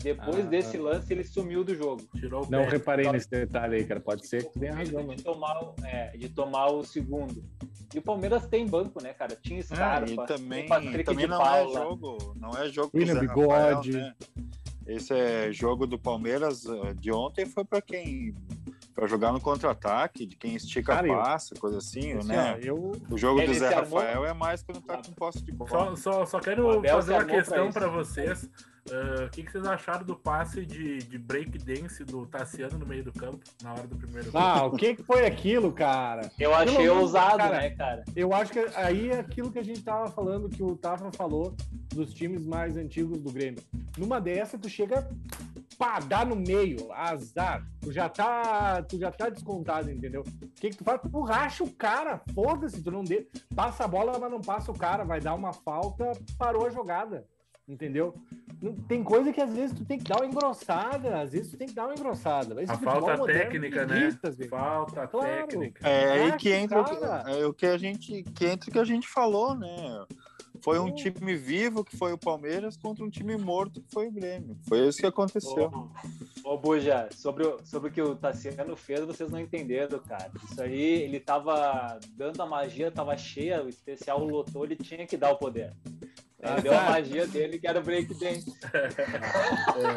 [0.04, 0.50] Depois Ah.
[0.50, 2.02] desse lance ele sumiu do jogo.
[2.16, 2.70] Tirou o Não pé.
[2.72, 4.00] reparei nesse detalhe aí, cara.
[4.00, 7.44] Pode ser que tu tenha razão, de tomar, o- é, de tomar o segundo.
[7.94, 9.36] E o Palmeiras tem banco, né, cara?
[9.42, 11.80] Tinha Ah, Scarpa, e também, tem Patrick também de não Paula.
[11.80, 13.92] é jogo, não é jogo William Bigode.
[13.92, 14.16] Rafael, né?
[14.88, 18.34] Esse é jogo do Palmeiras eh, de ontem foi para quem
[18.94, 22.60] para jogar no contra-ataque, de quem estica Cara, passa, coisa assim, Assim, né?
[22.62, 25.42] eu, O jogo Ele do Zé se armou- Rafael é mais quando tá com posse
[25.44, 25.70] de bola.
[25.72, 28.50] Só, só, só quero fazer uma questão para vocês.
[28.90, 32.86] Ah, O que, que vocês acharam do passe de, de break dance do Tassiano no
[32.86, 34.42] meio do campo, na hora do primeiro gol?
[34.42, 36.32] Ah, o que que foi aquilo, cara?
[36.40, 38.04] Eu achei menos, ousado, cara, né, cara?
[38.16, 41.56] Eu acho que aí é aquilo que a gente tava falando, que o Tafa falou
[41.94, 43.62] dos times mais antigos do Grêmio.
[43.98, 45.08] Numa dessa, tu chega,
[45.78, 47.66] pá, dá no meio, azar.
[47.82, 50.22] Tu já tá, tu já tá descontado, entendeu?
[50.22, 51.00] O que que tu faz?
[51.02, 54.78] Tu racha o cara, foda-se, tu não dê, passa a bola, mas não passa o
[54.78, 57.26] cara, vai dar uma falta, parou a jogada.
[57.68, 58.14] Entendeu?
[58.88, 61.68] Tem coisa que às vezes tu tem que dar uma engrossada, às vezes tu tem
[61.68, 62.62] que dar uma engrossada.
[62.62, 64.12] Esse A falta moderno técnica, né?
[64.50, 65.48] Falta Claro.
[65.48, 65.88] técnica.
[65.88, 67.24] É aí Racha que entra o cara.
[67.24, 70.06] que, é o que a gente que entra o que a gente falou, né?
[70.64, 74.12] Foi um time vivo que foi o Palmeiras contra um time morto que foi o
[74.12, 74.56] Grêmio.
[74.68, 75.72] Foi isso que aconteceu.
[76.44, 80.30] Ô, ô Buja, sobre, o- sobre o que o Tassiano fez, vocês não entenderam, cara.
[80.44, 85.18] Isso aí, ele tava dando a magia, tava cheia, o especial lotou, ele tinha que
[85.18, 85.74] dar o poder.
[86.42, 88.52] Ele deu a magia dele, que era o breakdance.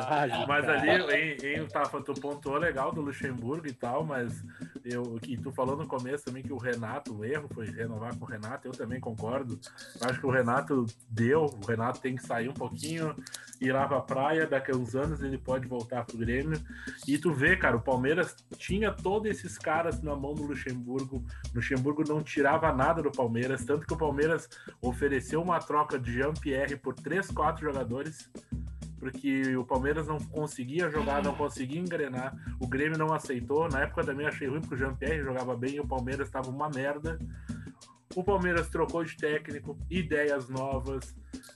[0.06, 0.80] Ah, Mas cara.
[0.80, 4.44] ali, em, em Tafa, tu pontuou legal do Luxemburgo e tal, mas
[4.84, 8.24] eu, que tu falou no começo também que o Renato, o erro foi renovar com
[8.24, 9.58] o Renato, eu também concordo.
[10.00, 13.14] Eu acho que o Renato deu, o Renato tem que sair um pouquinho,
[13.60, 16.60] ir lá pra praia, daqui a uns anos ele pode voltar pro Grêmio.
[17.08, 21.24] E tu vê, cara, o Palmeiras tinha todos esses caras na mão do Luxemburgo.
[21.52, 24.48] O Luxemburgo não tirava nada do Palmeiras, tanto que o Palmeiras
[24.82, 28.30] ofereceu uma troca de Jean-Pierre por três, quatro jogadores.
[28.98, 33.68] porque o Palmeiras não conseguia jogar, não conseguia engrenar, o Grêmio não aceitou.
[33.68, 36.70] Na época também achei ruim, porque o Jean-Pierre jogava bem e o Palmeiras estava uma
[36.70, 37.18] merda.
[38.16, 41.14] O Palmeiras trocou de técnico, ideias novas,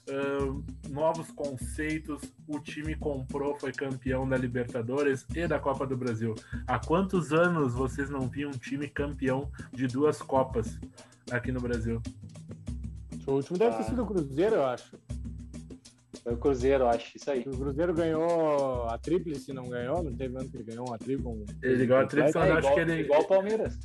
[0.09, 2.21] uh, novos conceitos.
[2.47, 6.35] O time comprou, foi campeão da Libertadores e da Copa do Brasil.
[6.67, 10.77] Há quantos anos vocês não viam um time campeão de duas Copas
[11.31, 11.99] aqui no Brasil?
[13.29, 13.85] O último deve ter Ah.
[13.85, 14.97] sido o Cruzeiro, eu acho.
[16.23, 17.15] Foi o Cruzeiro, eu acho.
[17.15, 17.41] Isso aí.
[17.41, 20.03] O Cruzeiro ganhou a tríplice, não ganhou?
[20.03, 21.27] Não teve ano que ele ganhou uma tríplice?
[21.27, 21.45] Um...
[21.61, 22.93] Ele ganhou a tríplice, É, eu acho igual, que ele.
[23.01, 23.79] igual o Palmeiras.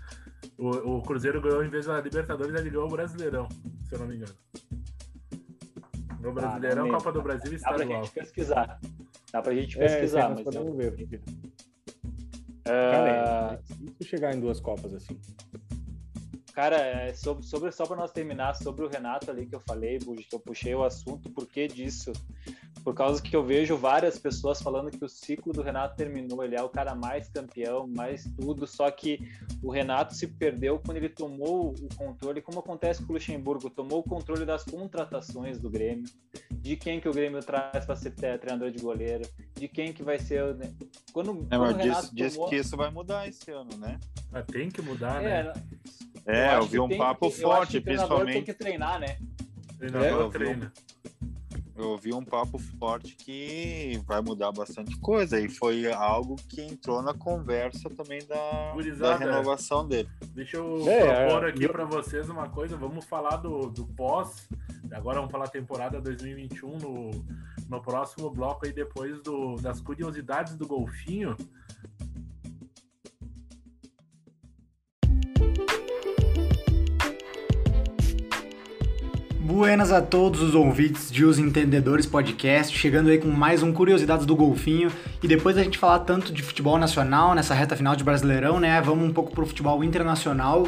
[0.59, 3.49] O, o Cruzeiro ganhou, em vez da Libertadores, ele ganhou o Brasileirão,
[3.89, 4.35] se eu não me engano.
[6.21, 7.23] No Brasileirão, Ah, Copa do.
[7.23, 8.03] Brasil e Dá pra estadual.
[8.05, 8.81] gente pesquisar.
[9.33, 10.55] Dá pra gente É, pesquisar, nós mas.
[10.55, 11.23] eu- podemos ver.
[12.67, 15.19] Ah, Cara, é difícil chegar em duas Copas assim.
[16.55, 19.99] Cara, é sobre, sobre, só para nós terminar, sobre o Renato ali que eu falei,
[19.99, 22.13] Bugi, que eu puxei o assunto, por que disso?
[22.85, 26.55] Por causa que eu vejo várias pessoas falando que o ciclo do Renato terminou, ele
[26.55, 29.19] é o cara mais campeão, mais tudo, só que
[29.63, 34.01] o Renato se perdeu quando ele tomou o controle, como acontece com o Luxemburgo, tomou
[34.01, 36.05] o controle das contratações do Grêmio,
[36.53, 40.03] de quem que o Grêmio traz para ser tre- treinador de goleiro, de quem que
[40.05, 40.45] vai ser...
[40.45, 40.57] o-
[41.13, 42.49] Quando, É, quando mas o Renato diz, diz tomou...
[42.49, 43.99] que isso vai mudar esse ano, né?
[44.33, 45.53] Ah, tem que mudar, É, né?
[46.27, 48.45] É, eu que vi um tem papo eu acho forte, treinador tem principalmente.
[48.45, 49.19] que treinar, né?
[49.75, 50.73] O treinador É, eu vi um- treina.
[51.77, 57.03] Eu ouvi um papo forte que vai mudar bastante coisa e foi algo que entrou
[57.03, 60.09] na conversa também da, da renovação dele.
[60.29, 62.77] Deixa eu É, propor é, aqui eu- para vocês uma coisa.
[62.77, 64.49] Vamos falar do, do pós.
[64.93, 67.11] Agora vamos falar temporada 2021 no,
[67.69, 71.37] no próximo bloco aí, depois do, das curiosidades do Golfinho.
[79.55, 84.27] Buenas a todos os ouvintes de Os Entendedores Podcast, chegando aí com mais um Curiosidades
[84.27, 84.91] do Golfinho.
[85.23, 88.81] E depois da gente falar tanto de futebol nacional nessa reta final de Brasileirão, né?
[88.81, 90.67] Vamos um pouco pro futebol internacional,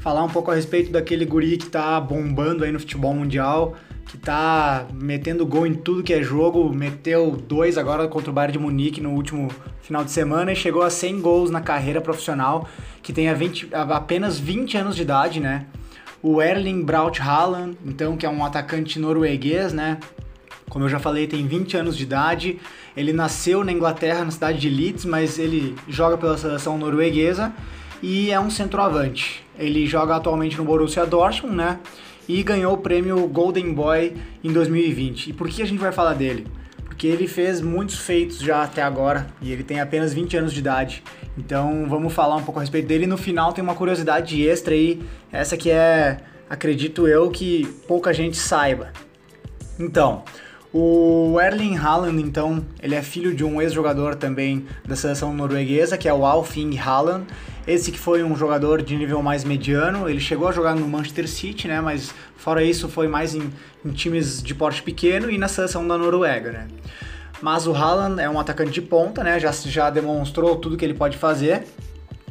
[0.00, 4.18] falar um pouco a respeito daquele guri que tá bombando aí no futebol mundial, que
[4.18, 8.58] tá metendo gol em tudo que é jogo, meteu dois agora contra o Bayern de
[8.58, 9.48] Munique no último
[9.80, 12.68] final de semana e chegou a 100 gols na carreira profissional,
[13.02, 15.64] que tem a 20 a- apenas 20 anos de idade, né?
[16.22, 19.98] O Erling Braut Haaland, então que é um atacante norueguês, né?
[20.68, 22.58] Como eu já falei, tem 20 anos de idade.
[22.96, 27.52] Ele nasceu na Inglaterra, na cidade de Leeds, mas ele joga pela seleção norueguesa
[28.02, 29.44] e é um centroavante.
[29.58, 31.78] Ele joga atualmente no Borussia Dortmund, né?
[32.28, 35.30] E ganhou o prêmio Golden Boy em 2020.
[35.30, 36.46] E por que a gente vai falar dele?
[36.96, 40.60] Porque ele fez muitos feitos já até agora e ele tem apenas 20 anos de
[40.60, 41.02] idade.
[41.36, 43.06] Então vamos falar um pouco a respeito dele.
[43.06, 46.16] No final tem uma curiosidade extra aí, essa que é,
[46.48, 48.94] acredito eu, que pouca gente saiba.
[49.78, 50.24] Então,
[50.78, 56.06] o Erling Haaland, então, ele é filho de um ex-jogador também da seleção norueguesa, que
[56.06, 57.24] é o Alfing Haaland.
[57.66, 61.26] Esse que foi um jogador de nível mais mediano, ele chegou a jogar no Manchester
[61.26, 61.80] City, né?
[61.80, 63.50] Mas fora isso foi mais em,
[63.82, 66.68] em times de porte pequeno e na seleção da Noruega, né?
[67.40, 69.40] Mas o Haaland é um atacante de ponta, né?
[69.40, 71.66] Já, já demonstrou tudo que ele pode fazer.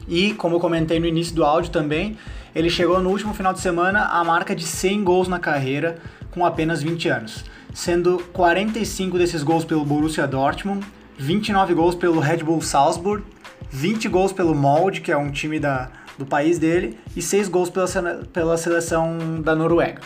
[0.08, 2.16] E, como eu comentei no início do áudio também,
[2.54, 5.98] ele chegou no último final de semana à marca de 100 gols na carreira
[6.30, 7.44] com apenas 20 anos,
[7.76, 10.84] sendo 45 desses gols pelo Borussia Dortmund,
[11.18, 13.24] 29 gols pelo Red Bull Salzburg,
[13.70, 17.70] 20 gols pelo Molde, que é um time da, do país dele, e 6 gols
[17.70, 17.88] pela,
[18.32, 20.02] pela seleção da Noruega.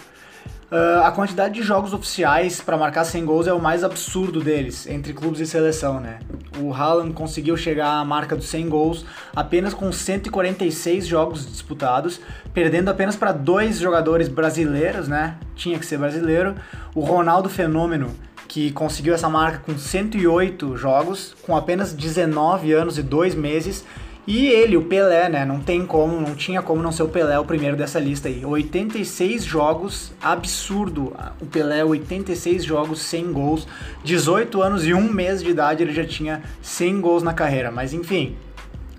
[0.71, 4.85] Uh, a quantidade de jogos oficiais para marcar 100 gols é o mais absurdo deles,
[4.85, 6.19] entre clubes e seleção, né?
[6.59, 9.03] O Haaland conseguiu chegar à marca dos 100 gols
[9.35, 12.21] apenas com 146 jogos disputados,
[12.53, 15.37] perdendo apenas para dois jogadores brasileiros, né?
[15.55, 16.53] Tinha que ser brasileiro.
[16.93, 18.11] O Ronaldo Fenômeno,
[18.47, 23.83] que conseguiu essa marca com 108 jogos, com apenas 19 anos e 2 meses.
[24.31, 25.43] E ele, o Pelé, né?
[25.43, 28.45] Não tem como, não tinha como não ser o Pelé o primeiro dessa lista aí.
[28.45, 31.15] 86 jogos, absurdo.
[31.41, 33.67] O Pelé, 86 jogos, 100 gols.
[34.03, 37.71] 18 anos e um mês de idade ele já tinha 100 gols na carreira.
[37.71, 38.35] Mas enfim,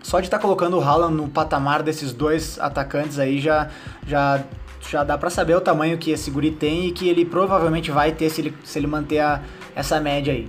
[0.03, 3.69] só de estar colocando o Haaland no patamar desses dois atacantes aí já,
[4.05, 4.43] já,
[4.91, 8.11] já dá pra saber o tamanho que esse guri tem e que ele provavelmente vai
[8.11, 9.41] ter se ele, se ele manter a-
[9.77, 10.49] essa média aí.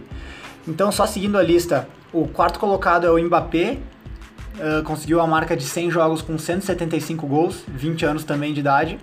[0.67, 3.77] Então, só seguindo a lista, o quarto colocado é o Mbappé,
[4.55, 8.99] Uh, conseguiu a marca de 100 jogos com 175 gols, 20 anos também de idade.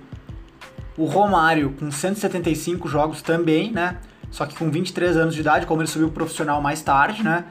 [0.96, 3.96] O Romário com 175 jogos também, né?
[4.30, 7.44] Só que com 23 anos de idade, como ele subiu pro profissional mais tarde, né?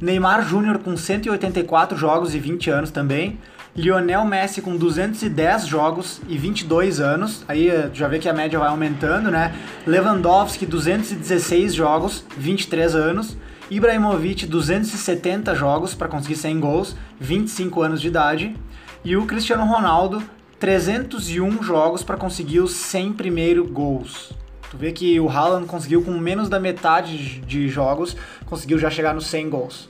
[0.00, 3.38] Neymar Júnior com 184 jogos e 20 anos também.
[3.76, 7.44] Lionel Messi com 210 jogos e 22 anos.
[7.48, 9.52] Aí eh, já vê que a média vai aumentando, né?
[9.84, 13.36] Lewandowski 216 jogos, 23 anos.
[13.76, 18.56] Ibrahimovic, 270 jogos para conseguir 100 gols, 25 anos de idade.
[19.04, 20.22] E o Cristiano Ronaldo,
[20.60, 24.32] 301 jogos para conseguir os 100 primeiros gols.
[24.70, 28.16] Tu vê que o Haaland conseguiu com menos da metade de jogos,
[28.46, 29.88] conseguiu já chegar nos 100 gols.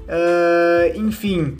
[0.00, 1.56] Uh, enfim,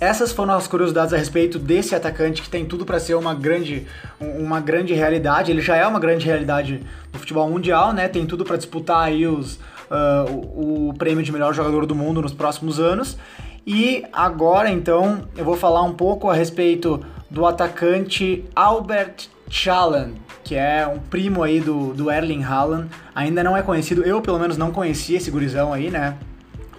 [0.00, 3.86] essas foram as curiosidades a respeito desse atacante que tem tudo para ser uma grande,
[4.20, 5.50] uma grande realidade.
[5.50, 6.82] Ele já é uma grande realidade
[7.12, 8.08] no futebol mundial, né?
[8.08, 9.58] Tem tudo para disputar aí os,
[9.90, 13.18] uh, o, prêmio de melhor jogador do mundo nos próximos anos.
[13.66, 20.54] E agora, então, eu vou falar um pouco a respeito do atacante Albert Challen, que
[20.54, 22.88] é um primo aí do, do Erling Haaland.
[23.14, 26.16] Ainda não é conhecido, eu pelo menos não conhecia esse gurizão aí, né?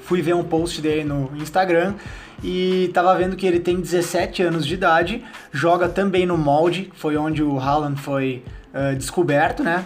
[0.01, 1.93] Fui ver um post dele no Instagram
[2.43, 7.17] e tava vendo que ele tem 17 anos de idade, joga também no molde, foi
[7.17, 8.43] onde o Haaland foi
[8.73, 9.85] uh, descoberto, né?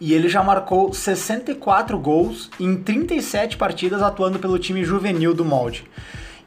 [0.00, 5.84] E ele já marcou 64 gols em 37 partidas atuando pelo time juvenil do molde.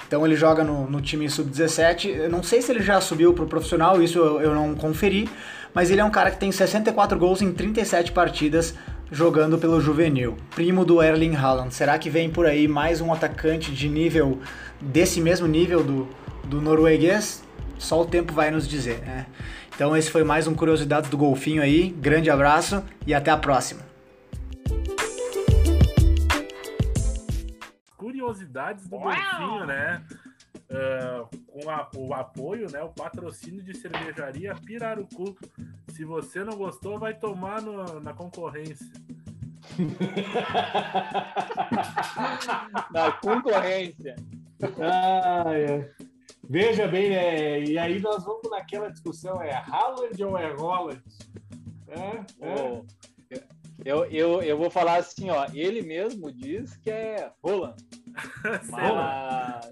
[0.08, 2.28] Então ele joga no, no time sub-17.
[2.28, 5.30] Não sei se ele já subiu pro profissional, isso eu, eu não conferi,
[5.74, 8.74] mas ele é um cara que tem 64 gols em 37 partidas
[9.12, 10.38] jogando pelo juvenil.
[10.56, 11.74] Primo do Erling Haaland.
[11.74, 14.40] Será que vem por aí mais um atacante de nível
[14.82, 16.08] desse mesmo nível do,
[16.46, 17.44] do norueguês,
[17.78, 19.26] só o tempo vai nos dizer, né?
[19.74, 21.90] Então esse foi mais um Curiosidades do Golfinho aí.
[21.90, 23.82] Grande abraço e até a próxima.
[27.98, 29.14] Curiosidades do Uau!
[29.14, 30.04] Golfinho, né?
[30.70, 35.36] Uh, com a, o apoio, né, o patrocínio de cervejaria Pirarucu.
[35.90, 38.88] Se você não gostou, vai tomar no, na concorrência.
[42.92, 44.16] na concorrência.
[44.80, 45.90] Ah, é.
[46.52, 47.64] Veja bem, né?
[47.64, 51.02] E aí nós vamos naquela discussão: é Haaland ou é Holland?
[51.88, 52.82] É, é.
[53.86, 55.48] Eu, eu, eu vou falar assim, ó.
[55.54, 57.78] Ele mesmo diz que é Roland.
[58.70, 59.72] mas,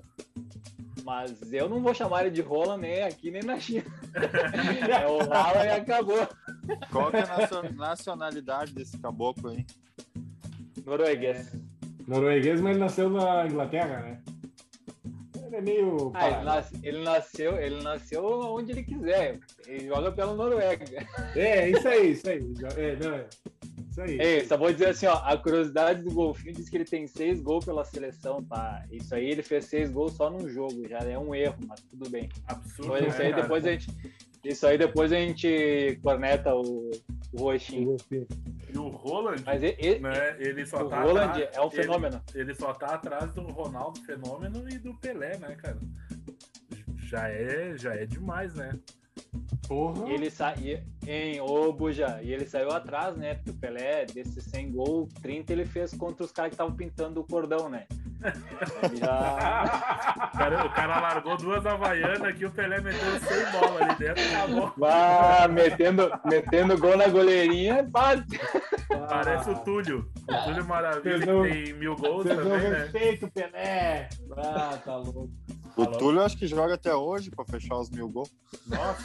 [1.03, 3.83] mas eu não vou chamar ele de Roland nem aqui nem na China.
[4.89, 6.29] é o Haaland e acabou.
[6.89, 9.65] Qual é a nacionalidade desse caboclo aí?
[10.85, 11.53] Norueguês.
[11.53, 11.59] É,
[12.07, 14.21] norueguês, mas ele nasceu na Inglaterra, né?
[15.49, 16.11] Ele é meio.
[16.13, 19.39] Ah, ele, nas, ele, nasceu, ele nasceu onde ele quiser.
[19.67, 20.85] Ele joga pela Noruega.
[21.35, 22.53] É, isso aí, isso aí.
[22.77, 23.25] É, não, é.
[23.89, 24.19] Isso aí.
[24.21, 27.41] Ei, só vou dizer assim, ó, a curiosidade do Golfinho diz que ele tem seis
[27.41, 28.85] gols pela seleção, tá?
[28.91, 32.07] Isso aí ele fez seis gols só num jogo, já é um erro, mas tudo
[32.09, 32.29] bem.
[32.47, 32.95] Absurdo.
[32.95, 33.87] Então, isso aí né, depois a gente.
[34.43, 36.91] Isso aí depois a gente corneta o,
[37.33, 37.97] o roxinho.
[38.73, 42.21] E o Roland, Mas ele, né, ele só o tá Roland atrás, é um fenômeno.
[42.33, 45.77] Ele, ele, só tá atrás do Ronaldo Fenômeno e do Pelé, né, cara?
[46.97, 48.77] Já é, já é demais, né?
[49.67, 50.09] Porra.
[50.09, 53.35] Ele saiu em ô Buja, e ele saiu atrás, né?
[53.35, 57.19] Porque o Pelé, desses 100 gols, 30 ele fez contra os caras que estavam pintando
[57.21, 57.87] o cordão, né?
[58.95, 60.29] Já...
[60.33, 64.23] o, cara, o, cara, largou duas havaianas que o Pelé meteu 100 bolas ali dentro
[64.23, 64.73] acabou.
[64.85, 68.39] Ah, metendo, metendo gol na goleirinha, bate.
[69.07, 70.09] Parece o Túlio.
[70.27, 72.79] O Túlio Maravilha, não, que tem mil gols também, né?
[72.79, 74.09] respeito, Pelé.
[74.35, 75.29] Ah, tá louco.
[75.75, 78.31] O Túlio acho que joga até hoje para fechar os mil gols.
[78.67, 79.03] Nossa.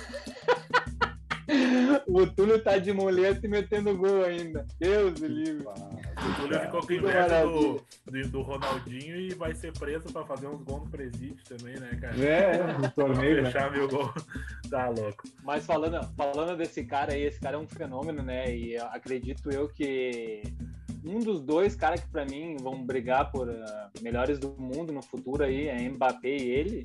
[2.07, 4.67] o Túlio tá de muleta e metendo gol ainda.
[4.79, 5.67] Deus do livre.
[5.67, 10.47] O Túlio ficou com inveja do, do, do, Ronaldinho e vai ser preso pra fazer
[10.47, 12.17] uns gols no presídio também, né, cara?
[12.25, 13.43] É, no torneio.
[13.43, 13.79] Pra fechar né?
[13.79, 14.13] mil gol.
[14.71, 15.25] Tá louco.
[15.43, 18.55] Mas falando, falando desse cara aí, esse cara é um fenômeno, né?
[18.55, 20.43] E acredito eu que
[21.05, 23.55] um dos dois caras que para mim vão brigar por uh,
[24.01, 26.83] melhores do mundo no futuro aí é Mbappé e ele.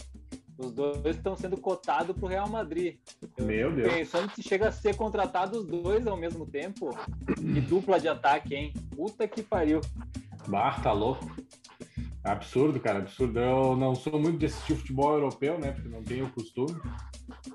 [0.60, 2.98] Os dois estão sendo cotados pro Real Madrid.
[3.38, 3.94] Eu Meu Deus.
[3.94, 6.90] Pensando que chega a ser contratado os dois ao mesmo tempo.
[7.38, 8.74] Que dupla de ataque, hein?
[8.94, 9.80] Puta que pariu.
[10.50, 11.26] Bah, tá louco.
[12.22, 13.40] Absurdo, cara, absurdo.
[13.40, 15.72] Eu não sou muito de assistir futebol europeu, né?
[15.72, 16.78] Porque não tenho o costume.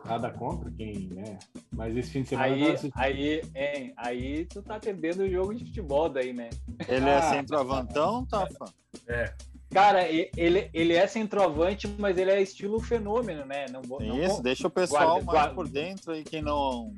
[0.03, 1.39] Nada contra quem, né?
[1.71, 2.55] Mas esse fim de semana.
[2.55, 6.49] Aí, aí, hein, aí tu tá perdendo o jogo de futebol daí, né?
[6.89, 8.73] Ele é ah, é centroavantão, Tafa?
[9.07, 9.35] É.
[9.75, 13.67] Cara, ele, ele é centroavante, mas ele é estilo fenômeno, né?
[13.69, 16.95] Não, não Isso, deixa o pessoal guarda, mais guarda, por dentro aí, quem não.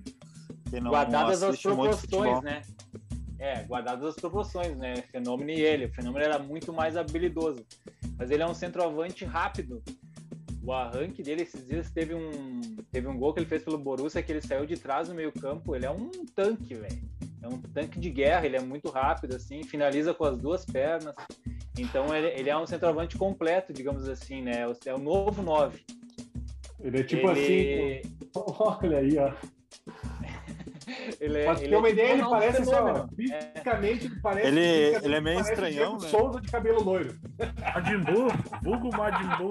[0.68, 2.60] Quem não guardadas as proporções, né?
[3.38, 4.96] É, guardadas as proporções, né?
[5.10, 5.86] Fenômeno e ele.
[5.86, 7.64] O fenômeno era muito mais habilidoso.
[8.18, 9.82] Mas ele é um centroavante rápido
[10.62, 12.60] o arranque dele esses dias teve um
[12.90, 15.30] teve um gol que ele fez pelo Borussia que ele saiu de trás no meio
[15.30, 17.08] campo ele é um tanque velho
[17.40, 21.14] é um tanque de guerra ele é muito rápido assim finaliza com as duas pernas
[21.78, 25.84] então ele, ele é um centroavante completo digamos assim né é o novo 9
[26.80, 28.02] ele é tipo ele...
[28.04, 28.16] assim
[28.58, 29.32] olha aí ó
[31.20, 33.08] Ele é, Mas ele ter uma é ideia, ele tipo um parece assim, ó, fenômeno.
[33.16, 34.46] fisicamente, ele parece.
[34.46, 36.08] Ele- fisicamente, ele é meio estranhão, né?
[36.08, 37.18] Souza de cabelo loiro.
[37.74, 38.28] Majin Buu,
[38.62, 39.50] vulgo Majin Buu.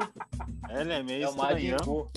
[0.70, 2.12] Ele é meio É estranhão.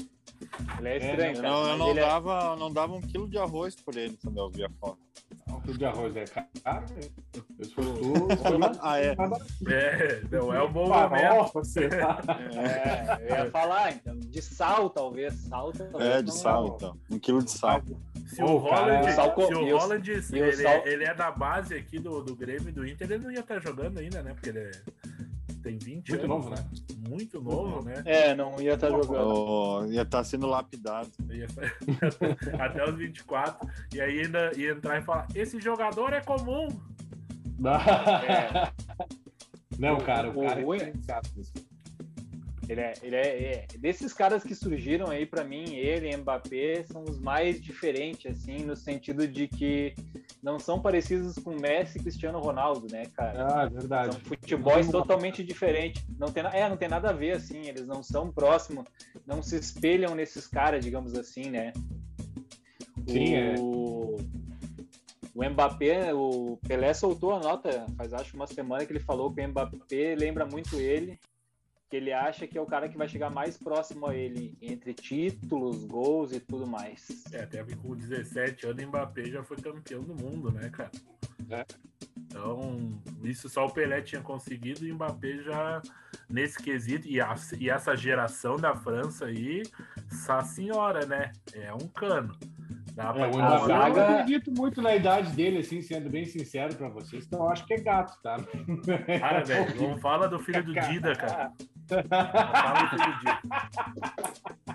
[0.79, 1.49] Ele é estranho, Eu cara.
[1.49, 4.17] não, eu não ele é- dava, eu não dava um quilo de arroz por ele
[4.23, 4.99] quando eu via a foto.
[5.69, 6.25] Um quilo de arroz é
[6.65, 7.01] caro, né?
[7.63, 9.15] Se fosse tu, Ah, é.
[9.69, 11.65] É, não é o bom momento.
[11.65, 12.19] sei lá.
[12.59, 15.35] É, eu ia falar, então, de sal, talvez.
[15.35, 16.01] Sal, talvez.
[16.11, 16.75] É, de não sal, não.
[16.77, 16.99] então.
[17.11, 17.83] Um quilo de sal.
[18.29, 21.15] Se o Holland, o sal com- se o o- Holland o ele, sal- ele é
[21.15, 24.23] da base aqui do, do Grêmio e do Inter, ele não ia estar jogando ainda,
[24.23, 24.33] né?
[24.33, 24.71] Porque ele é-
[25.63, 26.29] tem 20 Muito anos.
[26.29, 26.69] novo, né?
[27.09, 28.03] Muito novo, né?
[28.05, 29.35] É, não ia estar jogando.
[29.35, 31.11] Oh, ia estar sendo lapidado.
[31.31, 31.47] Ia
[32.65, 33.69] até os 24.
[33.95, 36.69] E aí ainda ia entrar e falar: esse jogador é comum.
[38.29, 38.71] É.
[39.79, 40.93] Não, cara, o O cara ruim- é.
[42.69, 46.85] Ele é, ele é, é- desses caras que surgiram aí pra mim, ele e Mbappé
[46.85, 49.95] são os mais diferentes assim, no sentido de que
[50.43, 53.47] não são parecidos com Messi e Cristiano Ronaldo, né, cara?
[53.49, 54.13] Ah, é verdade.
[54.13, 56.05] São futebols totalmente diferentes.
[56.19, 58.85] Não tem, é, não tem nada a ver assim, eles não são próximos,
[59.27, 61.73] não se espelham nesses caras, digamos assim, né?
[63.07, 63.55] Sim, é.
[63.59, 64.17] o...
[65.35, 69.41] O Mbappé, o Pelé soltou a nota faz acho uma semana que ele falou que
[69.41, 71.17] o Mbappé lembra muito ele,
[71.89, 74.93] que ele acha que é o cara que vai chegar mais próximo a ele entre
[74.93, 77.25] títulos, gols e tudo mais.
[77.33, 80.91] É, até que com 17 anos, Mbappé já foi campeão do mundo, né, cara?
[81.51, 81.65] É.
[82.17, 85.81] Então, isso só o Pelé tinha conseguido e o Mbappé já
[86.29, 87.09] nesse quesito.
[87.09, 89.63] E, a- e essa geração da França aí,
[90.11, 91.33] essa senhora, né?
[91.55, 92.37] É um cano.
[92.99, 96.75] Dá É, o zaga- eu não acredito muito na idade dele, assim, sendo bem sincero
[96.75, 98.37] pra vocês, então eu acho que é gato, tá?
[99.21, 101.53] Cara, velho, não fala do filho do Dida, cara.
[101.89, 103.39] Não fala do filho do Dida.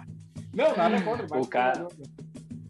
[0.56, 1.88] Não, nada contra, mas O cara-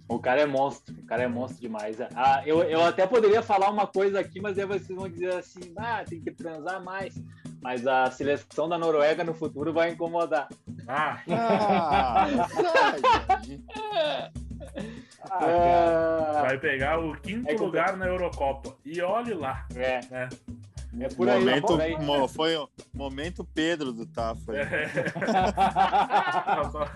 [0.07, 1.97] O cara é monstro, o cara é monstro demais.
[2.15, 5.73] Ah, eu, eu até poderia falar uma coisa aqui, mas aí vocês vão dizer assim,
[5.77, 7.13] ah, tem que transar mais.
[7.61, 10.47] Mas a seleção da Noruega no futuro vai incomodar.
[10.87, 14.31] Ah, Ah, sai.
[15.31, 18.75] Ah, vai pegar o quinto É eu- lugar na Eurocopa.
[18.85, 20.29] E olhe lá, é, né?
[20.99, 21.39] é por aí.
[21.39, 21.97] momento, aí.
[21.99, 24.51] mo- foi o momento Pedro do Tafa.
[26.47, 26.87] aí.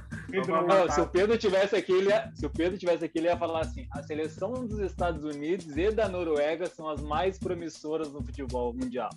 [0.47, 0.91] Não, matar.
[0.91, 3.61] se o Pedro tivesse aqui, ele ia, se o Pedro tivesse aqui, ele ia falar
[3.61, 8.73] assim: a seleção dos Estados Unidos e da Noruega são as mais promissoras no futebol
[8.73, 9.09] mundial.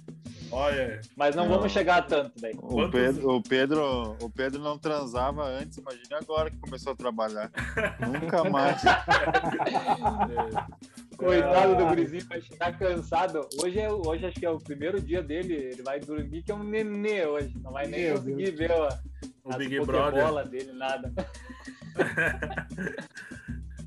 [0.53, 1.57] Olha, Mas não, Não.
[1.57, 2.59] vamos chegar a tanto, velho.
[2.61, 7.51] O Pedro, o, Pedro, o Pedro não transava antes, imagina agora que começou a trabalhar.
[8.01, 8.83] Nunca mais.
[8.85, 8.91] é,
[11.17, 13.47] Coitado do gurizinho, vai chegar cansado.
[13.63, 15.53] Hoje, é, hoje acho que é o primeiro dia dele.
[15.55, 17.53] Ele vai dormir que é um nenê hoje.
[17.63, 18.89] Não vai nem Meu conseguir ver ó,
[19.55, 20.49] o Big Brother.
[20.49, 21.13] dele, nada.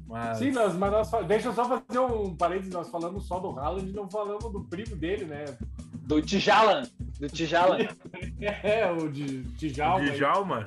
[0.08, 3.58] Mas, Sim, nós, mas nós, deixa eu só fazer um parênteses, nós falamos só do
[3.58, 5.46] Haaland e não falamos do primo dele, né?
[6.06, 6.84] Do Tijalan.
[7.20, 7.80] Do Tijalan.
[8.40, 10.06] É, o de o Djalma.
[10.12, 10.66] Djalma,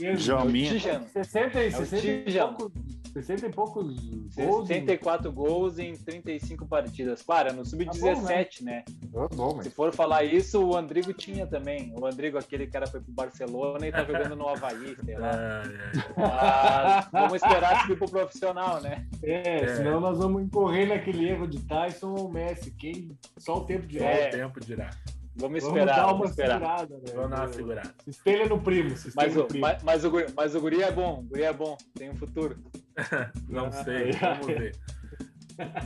[0.00, 0.70] Ele- Jalminha.
[0.70, 1.02] Tijan.
[1.02, 2.54] 60, e- É o 60, e Tijão.
[2.54, 2.82] poucos,
[3.22, 3.96] 60 e poucos
[4.34, 4.68] gols.
[4.68, 7.22] 64 gols em 35 partidas.
[7.22, 8.84] Claro, no Sub-17, né?
[9.14, 11.94] Ah, bom, Se for falar isso, o Andrigo tinha também.
[11.98, 15.30] O Andrigo, aquele cara foi pro Barcelona e tá jogando no Havaí, sei lá.
[15.30, 19.06] é, é, Mas vamos esperar subir pro profissional, né?
[19.22, 19.76] É, É.
[19.76, 22.70] senão nós vamos incorrer naquele erro de Tyson ou Messi.
[22.72, 23.16] Quem...
[23.38, 24.28] Só o tempo de só É.
[24.28, 24.90] o tempo dirá.
[25.38, 26.58] Vamos Vamos esperar, dar vamos uma esperar.
[26.60, 27.12] segurada, né?
[27.14, 27.94] Vamos dar uma segurada.
[28.04, 29.60] Se espelha no primo, se espelha Mas no o, primo.
[29.66, 32.16] mas, mas, o, guri- mas o guri é bom, o guri é bom, tem um
[32.16, 32.56] futuro.
[33.48, 34.12] Não Ah, sei, é.
[34.12, 34.76] vamos ver.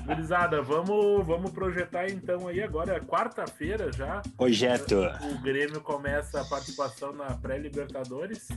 [0.04, 4.20] Gurizada, vamos, vamos projetar então aí agora, quarta-feira já.
[4.36, 4.96] Projeto.
[5.32, 8.48] O Grêmio começa a participação na pré-Libertadores,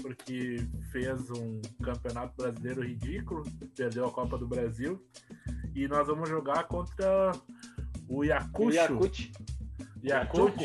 [0.00, 0.56] porque
[0.92, 3.42] fez um campeonato brasileiro ridículo,
[3.76, 5.02] perdeu a Copa do Brasil.
[5.74, 7.32] E nós vamos jogar contra
[8.08, 9.30] o O Yakucho.
[10.06, 10.56] Yakut,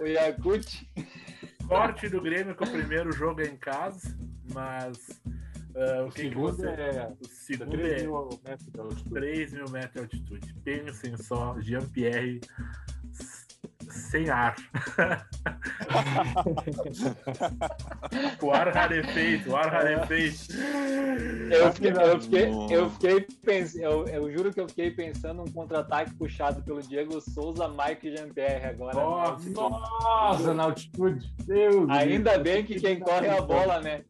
[0.00, 0.90] o Yakut.
[1.66, 4.16] Sorte do Grêmio que o primeiro jogo é em casa,
[4.52, 5.22] mas
[5.74, 6.68] ah, o, O que que segundo você...
[6.68, 9.10] é O segundo 3 é mil metros de altitude.
[9.10, 10.54] 3 mil metros de altitude.
[10.64, 12.40] Pensem só, Jean-Pierre
[14.12, 14.54] sem ar.
[18.42, 20.52] o ar rarefeito, o ar rarefeito.
[21.50, 25.50] Eu fiquei, eu fiquei, eu fiquei pensando, eu, eu juro que eu fiquei pensando um
[25.50, 28.94] contra-ataque puxado pelo Diego Souza, Mike e Jean-Pierre agora.
[28.94, 29.48] Nossa.
[29.48, 29.54] né?
[29.54, 31.32] Nossa, na altitude.
[31.46, 34.02] Deus Ainda do bem que quem corre é a bola, né?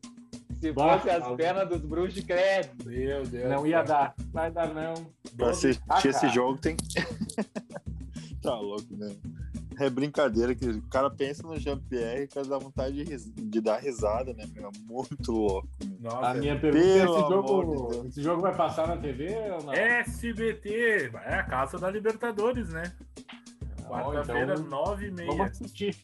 [0.60, 2.70] Se Bah, fosse as alguém- pernas dos bruxos, credo.
[2.84, 3.48] Meu Deus.
[3.50, 3.86] Não ia céu.
[3.86, 4.14] dar.
[4.32, 4.94] Vai dar, não.
[5.36, 6.28] Pra assistir Ah, esse cara.
[6.32, 6.76] jogo tem.
[8.42, 9.14] tá louco, né?
[9.84, 13.32] É brincadeira que o cara pensa no Jean-Pierre e o cara dá vontade de, ris-
[13.34, 14.44] de dar risada, né?
[14.54, 14.68] meu?
[14.68, 15.68] É muito louco.
[15.84, 15.98] meu.
[16.12, 18.96] Nossa, A minha pergunta é: Pelo esse amor jogo, de esse jogo vai passar na
[18.96, 19.72] TV ou não?
[19.72, 22.92] SBT, é a casa da Libertadores, né?
[23.88, 25.26] Quarta-feira, então, nove e meia.
[25.28, 25.96] Vamos assistir.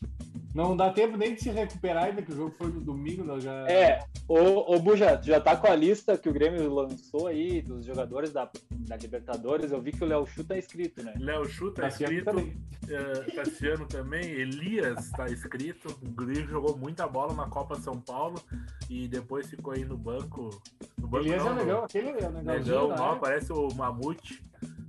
[0.59, 3.45] Não dá tempo nem de se recuperar ainda, que o jogo foi no domingo, nós
[3.45, 3.53] já.
[3.71, 7.87] É, ô, ô Buja, já tá com a lista que o Grêmio lançou aí dos
[7.87, 9.71] jogadores da, da Libertadores.
[9.71, 11.15] Eu vi que o Léo Chu tá escrito, né?
[11.17, 12.57] Léo Chu tá Tassiano escrito, também.
[12.89, 15.97] eh, Tassiano também, Elias tá escrito.
[16.03, 18.43] O Grêmio jogou muita bola na Copa São Paulo
[18.91, 20.51] e depois ficou aí no banco.
[20.99, 22.97] No banco Elias é não, o no- negão, aquele é o negãozinho, Negão, né?
[22.99, 24.43] ó, parece o Mamute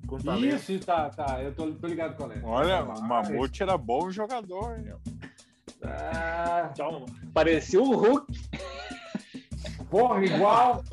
[0.08, 0.56] com talento.
[0.72, 1.44] Isso, tá, tá.
[1.44, 2.42] Eu tô, tô ligado qual é.
[2.44, 4.80] Olha, o Mamute era bom jogador.
[4.80, 4.98] meu.
[5.84, 8.34] Ah, Então, parecia o Hulk.
[9.90, 10.84] porra, igual.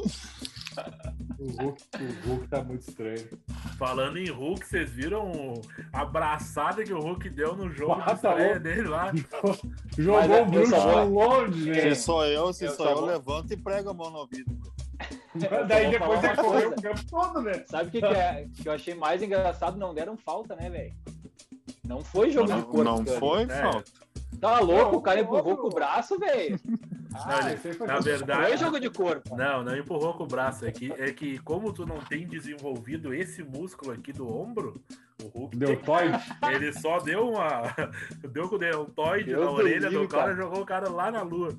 [1.38, 3.28] O Hulk, o Hulk tá muito estranho.
[3.78, 5.54] Falando em Hulk, vocês viram
[5.92, 9.12] a abraçada que o Hulk deu no jogo Ah, de estreia dele lá?
[9.98, 11.80] Jogou Mas o Bruxo longe, né?
[11.94, 14.18] Se sou eu, se Eu sou só eu, vou- levanto e prego a mão no
[14.20, 14.56] ouvido.
[15.68, 17.64] Daí depois uma correu o campo todo, né?
[17.66, 19.76] Sabe o que, que, é, que eu achei mais engraçado?
[19.78, 20.94] Não deram falta, né, velho?
[21.84, 22.82] Não foi jogo de Não, corpo.
[22.84, 23.18] não cara.
[23.20, 23.46] foi É.
[23.46, 23.92] falta.
[24.40, 24.92] Tá louco?
[24.92, 25.56] Não, o cara não, empurrou não.
[25.62, 26.58] com o braço, velho.
[27.18, 29.34] Ah, ele- na verdade- Foi jogo de corpo.
[29.36, 30.66] Não, não empurrou com o braço.
[30.66, 34.78] É que, é que como tu não tem desenvolvido esse músculo aqui do ombro,
[35.22, 36.04] o Hulk Deu toy.
[36.54, 37.62] Ele só deu uma.
[38.32, 40.88] Deu com o deltoide Deus na do orelha livre, do cara e jogou o cara
[40.88, 41.56] lá na lua.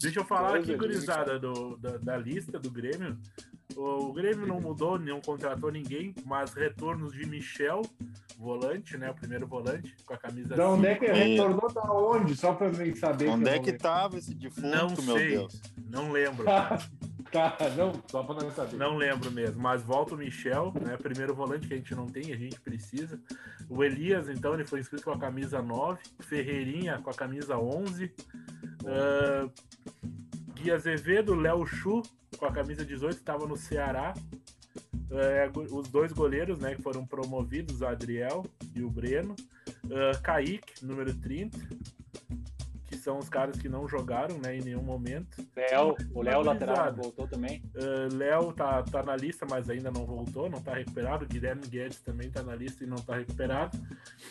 [0.00, 3.18] Deixa eu falar Deus aqui, do gurizada, do, da, da lista do Grêmio.
[3.76, 7.82] O, o Grêmio não mudou, não contratou ninguém, mas retornos de Michel,
[8.38, 9.10] volante, né?
[9.10, 12.36] O primeiro volante, com a camisa Da onde é que retornou da onde?
[12.36, 13.28] Só pra mim saber.
[13.28, 15.30] Onde eu é que tava esse defunto, Não meu sei.
[15.30, 15.60] Deus?
[15.88, 16.46] Não lembro.
[17.76, 18.76] Não, só pra não saber.
[18.76, 20.96] Não lembro mesmo, mas volta o Michel, né?
[20.96, 23.20] Primeiro volante que a gente não tem, a gente precisa.
[23.68, 26.00] O Elias, então, ele foi inscrito com a camisa 9.
[26.20, 28.12] Ferreirinha com a camisa 11.
[28.86, 29.48] Ah,
[30.54, 32.02] Gui Azevedo, Léo Chu
[32.38, 34.14] com a camisa 18, estava no Ceará.
[35.52, 39.34] Go- os dois goleiros, né, que foram promovidos, o Adriel e o Breno.
[39.90, 42.59] Ah, Kaique, número 30, que
[43.00, 45.44] são os caras que não jogaram, né, em nenhum momento.
[45.56, 47.62] Léo, o Léo lateral voltou também.
[47.74, 51.26] Uh, Léo tá, tá na lista, mas ainda não voltou, não tá recuperado.
[51.26, 53.78] Guilherme Guedes também tá na lista e não tá recuperado.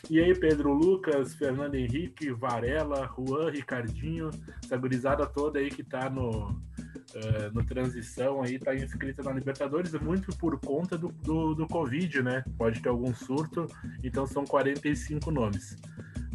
[0.10, 4.30] E aí, Pedro Lucas, Fernando Henrique, Varela, Juan, Ricardinho,
[4.64, 9.94] essa gurizada toda aí que tá no, uh, no transição aí, tá inscrita na Libertadores,
[9.94, 12.44] muito por conta do, do, do Covid, né?
[12.58, 13.66] Pode ter algum surto,
[14.04, 15.78] então são 45 nomes.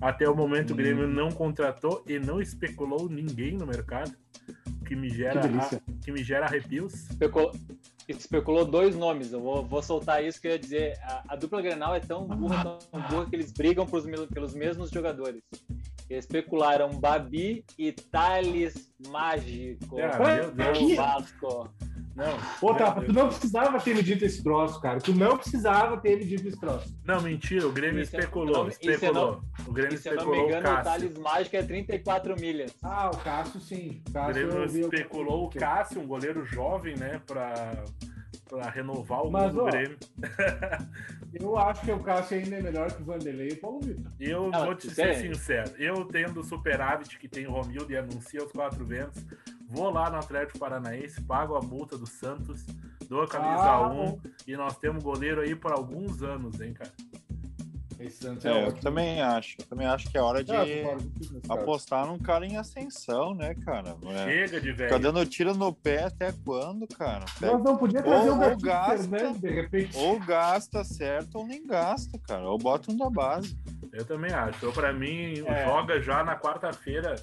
[0.04, 4.14] Até o momento o Grêmio não contratou e não especulou ninguém no mercado,
[4.68, 7.08] o que me gera, Que que me gera arrepios.
[7.08, 7.52] Especulou,
[8.06, 9.32] especulou dois nomes.
[9.32, 10.98] Eu vou, vou soltar isso que eu ia dizer.
[11.02, 14.90] A, a dupla Grenal é tão burra, tão burra que eles brigam pros, pelos mesmos
[14.90, 15.42] jogadores.
[16.10, 19.96] Especularam Babi e Thales Mágico.
[20.00, 20.96] Ah, meu Deus.
[20.96, 21.70] Vasco.
[22.14, 22.32] Não,
[22.62, 25.00] Ô, Tapa, meu tu não precisava ter me dito esse troço, cara.
[25.00, 26.96] Tu não precisava ter me dito esse troço.
[27.04, 29.40] não, mentira, o Grêmio Isso é- especulou, não, é especulou.
[29.66, 30.84] o Grêmio E se eu não me especulou o engano, o Cássio.
[30.84, 32.72] Thales Mágico é 34 milhas.
[32.84, 34.00] Ah, o Cássio sim.
[34.06, 35.50] O O Cássio Grêmio vi alguma especulou o.
[35.50, 37.82] Cássio, um goleiro jovem, né, pra,
[38.60, 39.98] pra renovar o Mas, gol do ó, Grêmio.
[41.34, 44.12] Eu acho que o Cássio ainda é melhor que o Vanderlei e o Paulo Vitor.
[44.20, 45.34] Eu Ah, vou te ser sério?
[45.34, 49.24] sincero, eu tendo o superávit que tem o Romildo e anuncia os quatro ventos,
[49.68, 52.64] vou lá no Atlético Paranaense, pago a multa do Santos,
[53.08, 54.20] dou a camisa Ah, 1 bom.
[54.46, 56.92] e nós temos goleiro aí por alguns anos, hein, cara.
[58.06, 58.80] Esse Santos é, É, eu ótimo.
[58.82, 59.56] também acho.
[59.60, 63.96] Eu também acho que é hora de Ah, apostar num cara em ascensão, né, cara?
[64.04, 64.24] É.
[64.46, 64.98] Chega de velho.
[64.98, 67.24] dando tiro no pé até quando, cara?
[67.40, 69.96] Nós não podia trazer Ou- o ou gasta, Fernandes, de repente.
[69.96, 72.48] Ou gasta certo ou nem gasta, cara.
[72.48, 73.56] Ou bota um da base.
[73.92, 74.58] Eu também acho.
[74.58, 75.64] Então, pra mim, É.
[75.64, 77.14] joga já na quarta-feira.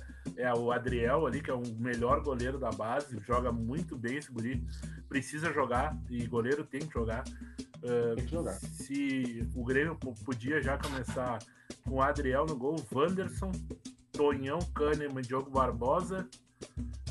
[0.41, 3.19] É o Adriel ali, que é o melhor goleiro da base.
[3.27, 4.65] Joga muito bem esse guri.
[5.07, 7.23] Precisa jogar e goleiro tem que jogar.
[7.83, 8.53] Ah, Tem que jogar.
[8.53, 11.39] Se o Grêmio po- podia já começar
[11.83, 13.51] com o Adriel no gol, Wanderson,
[14.11, 16.27] Tonhão, Kahneman, Diogo Barbosa,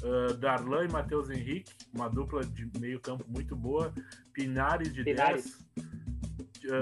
[0.04, 3.92] ah, Darlan e Matheus Henrique, uma dupla de meio campo muito boa,
[4.32, 5.44] Pinares de Pinares.
[5.76, 5.88] 10.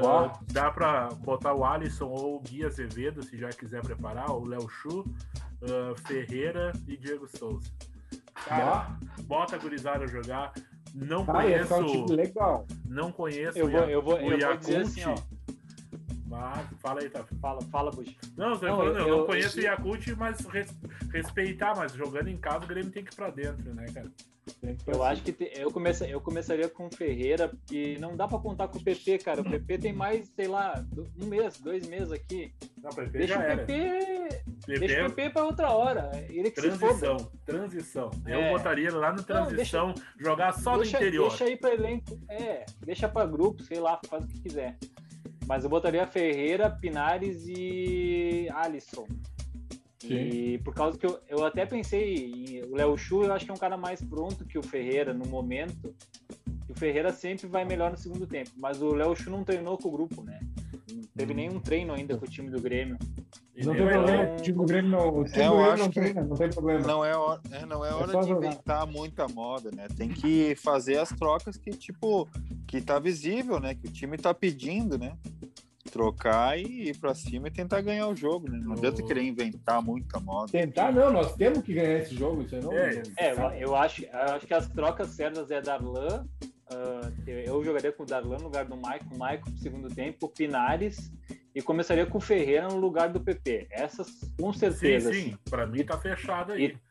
[0.00, 0.32] Boa.
[0.52, 4.68] dá pra botar o Alisson ou o Gui Azevedo, se já quiser preparar, o Léo
[4.68, 5.04] Chu,
[5.62, 7.70] ah, Ferreira e Diego Souza.
[8.46, 10.52] Cara, bota a gurizada a jogar.
[10.94, 12.66] Não ia ficar um conheço, time legal.
[12.86, 15.14] não conheço Eu vou, eu vou, o eu vou dizer assim, ó.
[16.28, 17.24] Mas fala aí, tá?
[17.40, 18.14] Fala, fala, Bush.
[18.36, 20.76] Não, eu, tô Não, falando, eu, eu- não conheço eu- o Yakult, mas res-
[21.12, 24.10] respeitar, mas jogando em casa o Grêmio tem que ir pra dentro, né, cara?
[24.86, 28.38] Eu acho que te- eu, comece, eu começaria com o Ferreira, porque não dá pra
[28.38, 29.42] contar com o PP, cara.
[29.42, 30.82] O PP tem mais, sei lá,
[31.22, 32.50] um mês, dois meses aqui.
[32.82, 33.42] Não, PP Deixa o.
[33.42, 33.66] PP,
[34.66, 36.10] PP deixa o PP pra outra hora.
[36.30, 36.78] Ele que se foda.
[36.98, 38.10] Transição, transição.
[38.26, 38.50] Eu É.
[38.50, 41.28] botaria lá no transição, jogar só no deixa, interior.
[41.28, 42.18] Deixa aí pra elenco.
[42.30, 44.78] É, deixa pra grupo, sei lá, faz o que quiser.
[45.48, 49.06] Mas eu botaria Ferreira, Pinares e Alisson.
[50.04, 53.50] E por causa que eu, eu até pensei, em- o Léo Chu, eu acho que
[53.50, 55.94] é um cara mais pronto que o Ferreira no momento.
[56.68, 58.50] E o Ferreira sempre vai melhor no segundo tempo.
[58.58, 60.38] Mas o Léo Chu não treinou com o grupo, né?
[60.90, 62.96] Não teve nenhum treino ainda com o time do Grêmio.
[63.56, 65.82] E Não tem problema, o time do Grêmio não, o time É, eu do acho
[65.82, 66.80] não que- treina, não tem problema.
[66.86, 69.88] Não é hora, é, não é hora só de inventar muita moda, né?
[69.96, 72.28] Tem que fazer as trocas que, tipo,
[72.68, 73.74] que tá visível, né?
[73.74, 75.16] Que o time tá pedindo, né?
[75.90, 78.58] Trocar e ir pra cima e tentar ganhar o jogo, né?
[78.62, 80.50] Não adianta querer inventar muita moda.
[80.52, 82.72] Tentar, não, nós temos que ganhar esse jogo, isso aí não.
[82.72, 86.26] É, não- É, eu, acho, eu acho que as trocas certas é Darlan.
[86.70, 90.26] ah, eu jogaria com o Darlan no lugar do Maicon, o Maicon pro segundo tempo,
[90.26, 91.10] o Pinares
[91.54, 93.66] e começaria com o Ferreira no lugar do PP.
[93.70, 94.08] Essas
[94.38, 95.12] com Sim, certeza.
[95.12, 95.18] sim.
[95.20, 95.38] assim.
[95.48, 96.64] Pra mim tá fechado aí.
[96.66, 96.87] E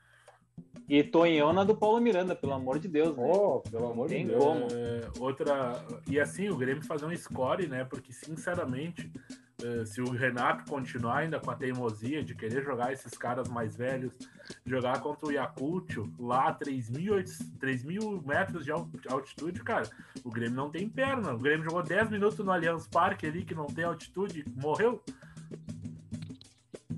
[1.12, 3.16] Tonhão na do Paulo Miranda, pelo amor de Deus.
[3.16, 3.24] né?
[3.26, 4.44] Oh, pelo amor Tem de Deus.
[4.44, 4.68] como.
[4.72, 5.84] É, outra.
[6.08, 7.84] E assim, o Grêmio fazer um score, né?
[7.84, 9.12] Porque, sinceramente,
[9.64, 13.76] é, se o Renato continuar ainda com a teimosia de querer jogar esses caras mais
[13.76, 14.14] velhos,
[14.66, 19.90] jogar contra o Yakult lá a 3.800 3 mil metros de altitude, cara,
[20.24, 21.34] o Grêmio não tem perna.
[21.34, 25.02] O Grêmio jogou 10 minutos no Allianz Parque ali, que não tem altitude, morreu.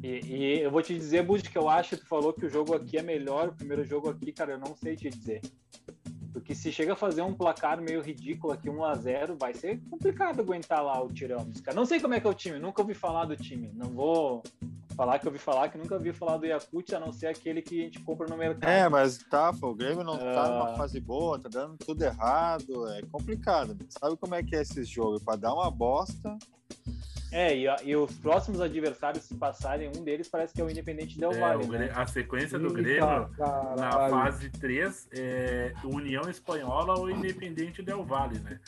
[0.01, 2.49] E, e eu vou te dizer, Bud, que eu acho que tu falou que o
[2.49, 5.41] jogo aqui é melhor, o primeiro jogo aqui, cara, eu não sei te dizer.
[6.31, 9.79] Porque se chega a fazer um placar meio ridículo aqui, 1 a 0 vai ser
[9.89, 11.75] complicado aguentar lá o tirão dos caras.
[11.75, 13.71] Não sei como é que é o time, nunca ouvi falar do time.
[13.75, 14.43] Não vou
[14.95, 17.61] falar que eu ouvi falar, que nunca ouvi falar do Yakut, a não ser aquele
[17.61, 18.69] que a gente compra no mercado.
[18.69, 20.49] É, mas tá, o Grêmio não tá Ah.
[20.49, 23.75] numa fase boa, tá dando tudo errado, é complicado.
[23.89, 25.23] Sabe como é que é esses jogos?
[25.23, 26.37] Pra dar uma bosta,
[27.31, 31.19] É, e, e os próximos adversários, se passarem, um deles parece que é o Independente
[31.19, 31.91] Del É, Valle, o né?
[31.93, 33.29] A sequência do Eita, Grêmio.
[33.37, 34.13] Na caralho.
[34.13, 38.59] fase 3, é União Espanhola ou Independente Del Valle, né?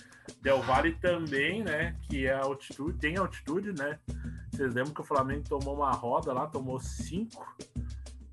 [0.41, 1.95] Del Valle também, né?
[2.07, 3.99] Que é altitude, tem altitude, né?
[4.51, 7.43] Vocês lembram que o Flamengo tomou uma roda lá, tomou cinco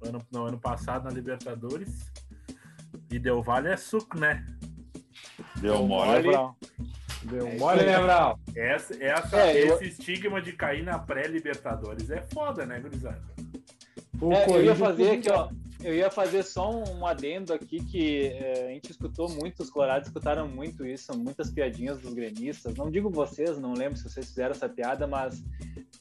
[0.02, 2.12] ano, no ano passado na Libertadores.
[3.10, 4.44] E Del Valle é suco, né?
[5.60, 6.30] deu mole.
[6.30, 6.54] mole.
[7.24, 8.38] Deu É mole, né, Brau?
[8.54, 13.20] Essa, essa, É, eu- esse estigma de cair na pré-Libertadores é foda, né, gurizada?
[14.20, 15.48] O É, eu ia fazer aqui, ó.
[15.80, 20.08] Eu ia fazer só um adendo aqui que é, a gente escutou muito, os colorados
[20.08, 22.74] escutaram muito isso, muitas piadinhas dos gremistas.
[22.74, 25.40] Não digo vocês, não lembro se vocês fizeram essa piada, mas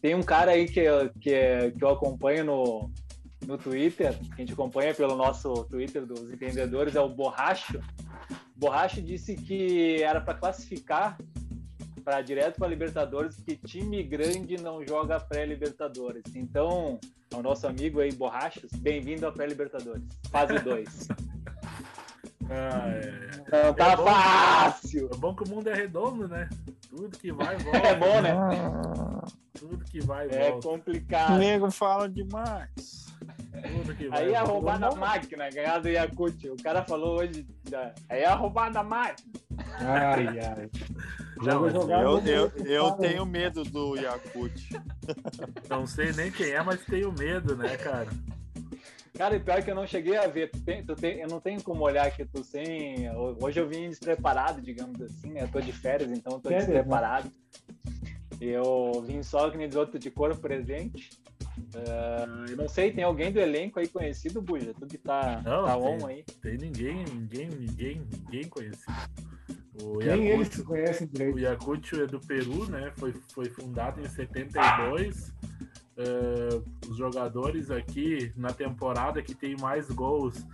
[0.02, 2.92] tem um cara aí que, eu- que, que eu acompanho no,
[3.46, 7.80] no Twitter, que a gente acompanha pelo nosso Twitter dos entendedores, é o Borracho.
[8.58, 11.18] Borracho disse que era para classificar
[12.04, 16.24] para direto para Libertadores, porque time grande não joga pré-Libertadores.
[16.36, 17.00] Então,
[17.34, 21.08] ao nosso amigo aí, Borrachos, bem-vindo à pré-Libertadores, fase 2.
[22.50, 24.06] Ah, é, Não tá É bom.
[24.06, 25.10] fácil!
[25.14, 26.48] é bom que o mundo é redondo, né?
[26.90, 27.78] Tudo que vai, volta.
[27.80, 28.34] É bom, né?
[29.60, 30.66] Tudo que vai, É volta.
[30.70, 31.38] O complicado.
[31.40, 33.08] nego fala demais.
[34.12, 36.50] Aí é roubar da máquina, ganhar do Yakut.
[36.50, 37.46] O cara falou hoje.
[37.70, 39.28] da- Aí é roubar da máquina.
[39.80, 40.70] Ai, ai.
[41.38, 41.68] Não,
[42.02, 44.70] Eu, eu, eu tenho medo do Yakut.
[45.70, 48.08] Não sei nem quem é, mas tenho medo, né, cara?
[49.18, 50.52] Cara, e pior que eu não cheguei a ver.
[50.52, 53.10] Tu tem, tu tem, eu não tenho como olhar que tu sem.
[53.42, 55.42] Hoje eu vim despreparado, digamos assim, né?
[55.44, 56.58] Eu tô de férias, então eu tô né?
[56.58, 57.32] despreparado.
[58.40, 61.10] Eu vim só que nem outro de corpo presente.
[61.76, 64.74] Ah, eu não sei, tem alguém do elenco aí conhecido, Buja?
[64.74, 65.84] Tu que tá, Não, tá tem.
[65.84, 66.24] on aí.
[66.42, 68.94] Tem ninguém, ninguém, ninguém, ninguém conhecido.
[69.82, 71.40] O Nem eles conhecem o direito.
[71.40, 72.92] Yakut é do Peru, né?
[72.96, 75.34] Foi, foi fundado em 72.
[76.00, 80.46] Eh, os jogadores aqui na temporada que tem mais gols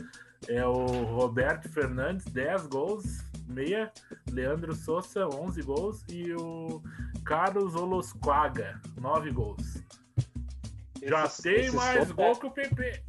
[0.48, 3.92] é o Roberto Fernandes, 10 gols, meia,
[4.32, 6.82] Leandro Souza, 11 gols e o
[7.24, 9.84] Carlos Olosquaga, 9 gols.
[11.08, 13.04] Já esse mais Sousa- gol que o PP.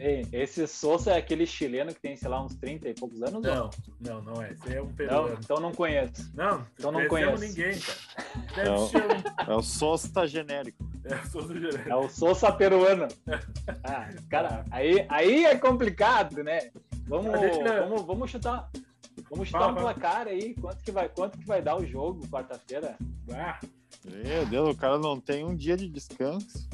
[0.00, 3.34] Ei, esse Souza é aquele chileno que tem, sei lá, uns 30 e poucos anos?
[3.34, 3.70] ou Não,
[4.00, 4.52] não, não é.
[4.52, 5.38] Esse é um Não, peruano.
[5.42, 6.30] então não conheço.
[6.36, 7.42] Não, Então não conheço.
[7.42, 7.98] ninguém, cara.
[8.54, 8.86] Deve Não.
[8.88, 9.52] ser um...
[9.52, 10.88] É o Sosta genérico.
[11.04, 11.90] É, sou do Geraldo.
[11.90, 13.08] É o Souza peruano.
[13.82, 16.70] Ah, cara, aí, aí é complicado, né?
[17.08, 18.70] Vamos, não- vamos, vamos chutar.
[19.30, 20.54] Vamos chutar Fala, um placar aí.
[20.54, 22.96] Quanto que vai, quanto que vai dar o jogo quarta-feira?
[23.32, 23.58] Ah,
[24.04, 26.68] Meu Deus, o cara não tem um dia de descanso.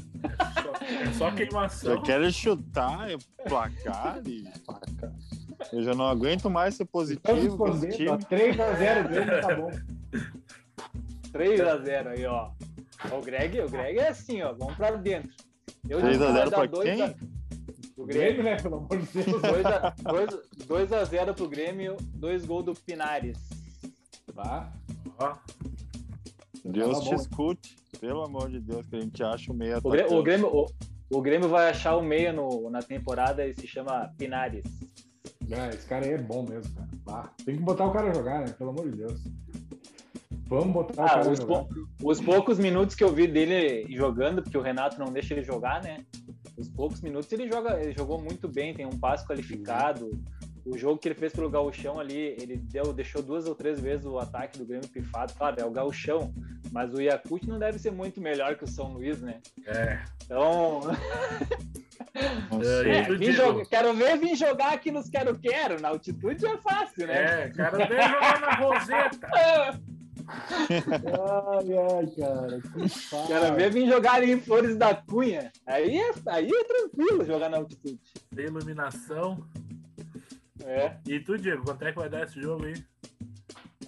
[0.63, 1.97] só- é só queimação.
[1.97, 3.17] Só quer chutar, é
[3.49, 4.45] placar e.
[5.73, 8.09] Eu já não aguento mais ser positivo com esse time.
[8.19, 9.71] 3x0 Grêmio, tá bom.
[11.33, 12.51] 3x0 aí, ó.
[13.13, 14.53] O Greg, o Greg é assim, ó.
[14.55, 15.31] Vamos pra dentro.
[15.89, 17.03] Eu 3 digo a que 0 vai dar pra dois quem?
[17.03, 17.15] a-
[17.97, 18.07] O.
[18.07, 18.57] Grêmio, né?
[18.57, 20.67] Pelo amor de Deus.
[20.67, 23.39] 2x0 pro Grêmio, dois gols do Pinares.
[24.35, 24.73] Tá.
[25.19, 25.37] Ó,
[26.65, 27.77] Deus Tá te escute.
[28.01, 30.23] Pelo amor de Deus, que a gente acha o meio O Grêmio, o.
[30.23, 30.67] Grêmio, o,
[31.11, 34.65] o Grêmio vai achar o meia no, na temporada e se chama Pinares.
[35.53, 36.89] Ah, esse cara aí é bom mesmo, cara.
[37.07, 38.53] Ah, tem que botar o cara a jogar, né?
[38.59, 39.21] Pelo amor de Deus.
[40.47, 41.65] Vamos botar o Ah, cara a os, jogar.
[41.65, 45.43] pou- os poucos minutos que eu vi dele jogando, porque o Renato não deixa ele
[45.45, 46.05] jogar, né?
[46.57, 50.11] Os poucos minutos ele joga, ele jogou muito bem, tem um passe qualificado.
[50.65, 54.07] O jogo que ele fez pelo Gauchão ali, ele deu, deixou duas ou três vezes
[54.07, 55.33] o ataque do Grêmio pifado.
[55.35, 56.33] Claro, é o Gauchão,
[56.73, 59.41] mas o Yakut não deve ser muito melhor que o São Luís, né?
[59.67, 60.03] é.
[60.25, 60.81] Então,
[62.15, 65.81] É, quero ver vir jogar aqui nos quero-quero.
[65.81, 67.45] Na altitude é fácil, né?
[67.45, 69.29] É, cara, vem jogar na Roseta.
[70.27, 72.61] Ai, ai, cara.
[72.61, 73.27] Que.
[73.27, 75.53] Quero ver vir jogar ali em Flores da Cunha.
[75.67, 78.01] Aí é, aí é tranquilo jogar na altitude.
[78.35, 79.45] Tem iluminação.
[80.65, 80.97] É.
[81.07, 82.75] E tu, Diego, quanto é que vai dar esse jogo aí?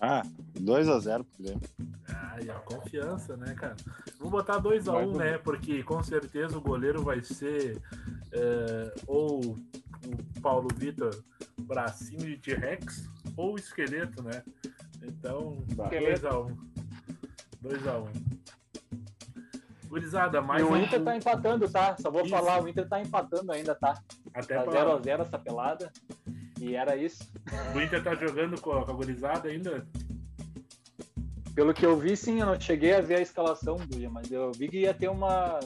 [0.01, 0.23] Ah,
[0.55, 1.61] 2x0 pro Grêmio.
[2.09, 3.75] Ah, e a confiança, né, cara?
[4.19, 5.39] Vou botar 2x1, Vai um, né?
[5.39, 7.81] Porque com certeza o goleiro vai ser
[8.33, 11.11] é, ou o Paulo Vitor
[11.63, 14.43] bracinho de T-Rex ou o esqueleto, né?
[15.03, 16.27] Então, Esqueleto.
[16.29, 16.57] 2x1.
[17.63, 18.37] 2x1.
[19.89, 21.97] Gurizada, mais e o um- Inter tá empatando, tá?
[21.99, 22.31] Só vou Isso.
[22.31, 23.95] falar, o Inter tá empatando ainda, tá?
[24.35, 25.93] Até Tá pra- 0x0 essa pelada.
[26.61, 27.29] E era isso.
[27.75, 29.87] O Inter tá jogando com a, com a gurizada ainda?
[31.55, 34.53] Pelo que eu vi, sim, eu não cheguei a ver a escalação, Buja, mas eu
[34.53, 35.65] vi que ia ter umas.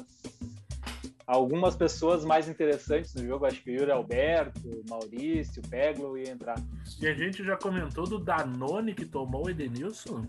[1.27, 3.47] Algumas pessoas mais interessantes no jogo.
[3.47, 6.57] Acho que o Yuri Alberto, o Maurício, o Peglo ia entrar.
[7.01, 10.27] E a gente já comentou do Danone que tomou o Edenilson?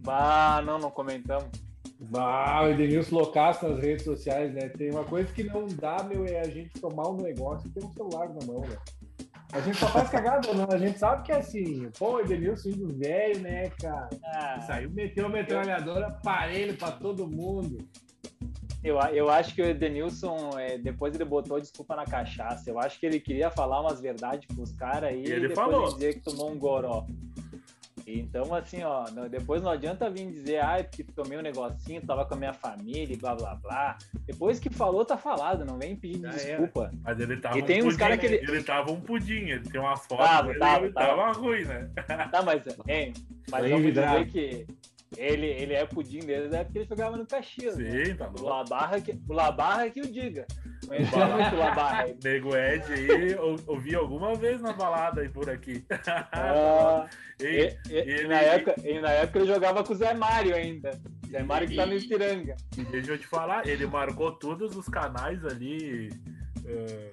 [0.00, 1.50] Bah, não, não comentamos.
[2.14, 4.68] Ah, o Edenilson loucaço nas redes sociais, né?
[4.68, 7.84] Tem uma coisa que não dá, meu, é a gente tomar um negócio e ter
[7.84, 8.76] um celular na mão, né?
[9.52, 10.68] A gente só faz cagada, não.
[10.70, 14.08] A gente sabe que é assim, pô, o Edenilson indo velho, né, cara?
[14.24, 17.78] Ah, Saiu, meteu a metralhadora aparelho pra todo mundo.
[18.84, 22.70] eu, eu acho que o Edenilson, é, depois ele botou desculpa na cachaça.
[22.70, 25.92] Eu acho que ele queria falar umas verdades pros caras aí E ele depois falou.
[25.94, 27.04] dizer que tomou um goró.
[28.06, 32.34] Então, assim, ó, depois não adianta vir dizer, ai, porque tomei um negocinho, tava com
[32.34, 33.98] a minha família e blá blá blá.
[34.26, 36.90] Depois que falou, tá falado, não vem pedir Já desculpa.
[37.02, 39.48] Mas ele tava E tem um uns pudim, cara que ele- ele tava um pudim,
[39.50, 41.06] ele tem umas fotos Tava, tava, ele tava.
[41.16, 41.90] tava ruim, né?
[42.30, 43.12] Tá, mas, hein,
[43.50, 44.66] mas Bem vamos dizer que
[45.16, 47.76] ele, ele é pudim dele, é porque ele jogava no Caxias.
[47.76, 48.04] né?
[48.04, 48.44] Sim, tá O louco.
[48.48, 50.46] Labarra que, o Labarra que o diga.
[50.88, 51.04] Aí.
[52.24, 55.84] Nego Ed aí, eu ouvi alguma vez na balada aí por aqui.
[56.32, 57.06] Ah,
[57.40, 60.54] e, e- e ele- na época, e na época ele jogava com o Zé Mário
[60.54, 60.90] ainda.
[61.30, 62.56] Zé Mário que tá no Ipiranga.
[62.90, 66.10] deixa eu te falar, ele marcou todos os canais ali.
[66.64, 67.10] eh,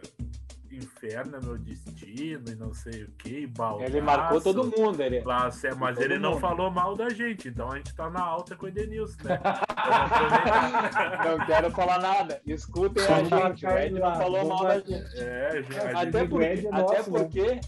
[0.78, 3.90] Inferno é meu destino e não sei o que, baldaço.
[3.92, 5.02] Ele marcou todo mundo.
[5.02, 6.40] Ele, Classe, mas ele não mundo.
[6.42, 9.40] falou mal da gente, então a gente tá na alta com o Edenilson, né?
[11.26, 12.42] Não quero falar nada.
[12.46, 13.66] Escutem a gente.
[13.66, 15.18] O Ed ele não falou mal da gente.
[15.20, 17.20] É, a gente- Até, gente- por, Ed é até nosso, né?
[17.20, 17.62] porque.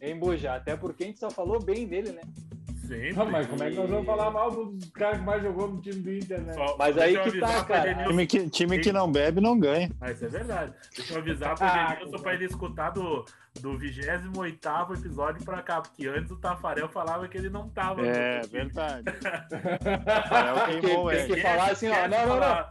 [0.00, 0.54] Hein, Buja?
[0.54, 2.20] Até porque a gente só falou bem dele, né?
[2.86, 3.12] Sempre.
[3.12, 5.80] Não, mas como é que nós vamos falar mal dos caras que mais jogou no
[5.80, 6.52] time do Inter, né?
[6.54, 7.90] Só- Mas aí que tá, pro cara.
[7.90, 9.90] Edenilson- Time que, time que não bebe não ganha.
[10.00, 10.72] Ah, isso é verdade.
[10.96, 13.24] Deixa eu avisar pro Ah, Edenilson pra ele escutar do,
[13.60, 18.06] do 28 episódio pra cá, porque antes o Tafarel falava que ele não tava.
[18.06, 19.04] É, verdade.
[20.66, 21.34] Tem que- queimou tem ele.
[21.34, 22.66] que falar assim, ó, não, não, não.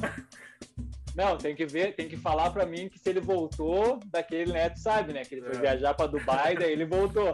[1.15, 4.51] Não, tem que ver, tem que falar pra mim que se ele voltou daquele?
[4.71, 5.23] Tu sabe, né?
[5.23, 5.59] Que ele foi É.
[5.61, 7.33] viajar pra Dubai, daí ele voltou.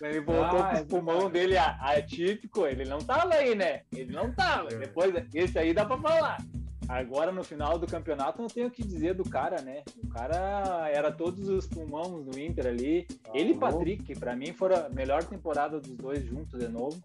[0.00, 3.82] Ele voltou Ah, com os é pulmão dele atípico, ele não tava aí, né?
[3.92, 4.72] Ele não tava.
[4.72, 4.78] É.
[4.78, 6.38] Depois, esse aí dá pra falar.
[6.88, 9.82] Agora, no final do campeonato, não tenho o que dizer do cara, né?
[10.02, 13.06] O cara era todos os pulmões do Inter ali.
[13.34, 13.54] ele e.
[13.58, 16.98] Patrick, pra mim, foram a melhor temporada dos dois juntos de novo.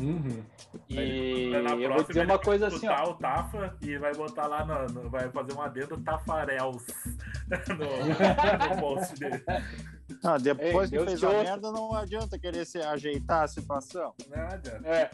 [0.00, 0.40] Uhum.
[0.88, 3.10] E Na eu vou próxima dizer uma vai coisa assim, ó.
[3.10, 6.86] o Tafa e vai botar lá, no, no- vai fazer um adendo Tafarels
[7.76, 9.42] no, no post dele.
[10.22, 14.14] Ah, depois Ei, que Deus fez a merda, não adianta querer se ajeitar a situação.
[14.30, 14.80] Nada.
[14.84, 15.10] É,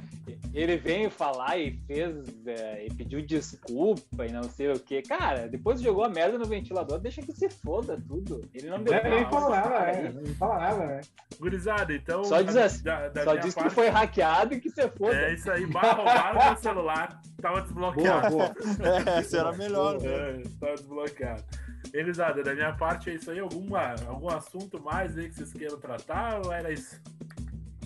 [0.54, 2.14] ele veio falar e fez
[2.46, 5.02] é, e pediu desculpa e não sei o que.
[5.02, 8.40] Cara, depois jogou a merda no ventilador, deixa que se foda tudo.
[8.54, 10.12] Ele não deu É, nem pra- fala nada, cara, né?
[10.26, 11.00] Não fala nada, né?
[11.38, 12.24] Gurizada, então.
[12.24, 15.14] Só diz assim, da, da Só disse que foi hackeado e que você foda.
[15.16, 17.20] É isso aí, roubaram meu celular.
[17.42, 18.30] Tava Boa, desbloqueado.
[18.30, 18.54] boa.
[19.18, 20.00] É, será melhor.
[20.00, 20.08] né?
[20.08, 21.44] É, tava desbloqueado.
[21.92, 23.38] Elisada, da minha parte é isso aí.
[23.38, 26.98] Alguma, algum assunto mais aí que vocês queiram tratar ou era isso?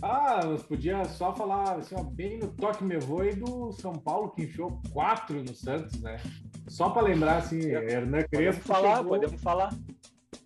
[0.01, 4.31] Ah, nós podíamos só falar assim, ó, bem no toque me voe do São Paulo,
[4.31, 6.21] que enfiou quatro no Santos, né?
[6.69, 9.75] Só para lembrar, assim, Hernan Podemos Crespo falar, chegou, podemos falar.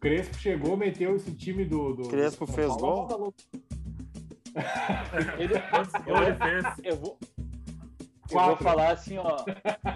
[0.01, 1.95] Crespo chegou, meteu esse time do.
[1.95, 3.35] do Crespo São fez Paulo, gol?
[5.39, 6.85] Ele, ele fez?
[6.85, 7.19] eu vou,
[8.31, 9.37] eu vou falar assim, ó.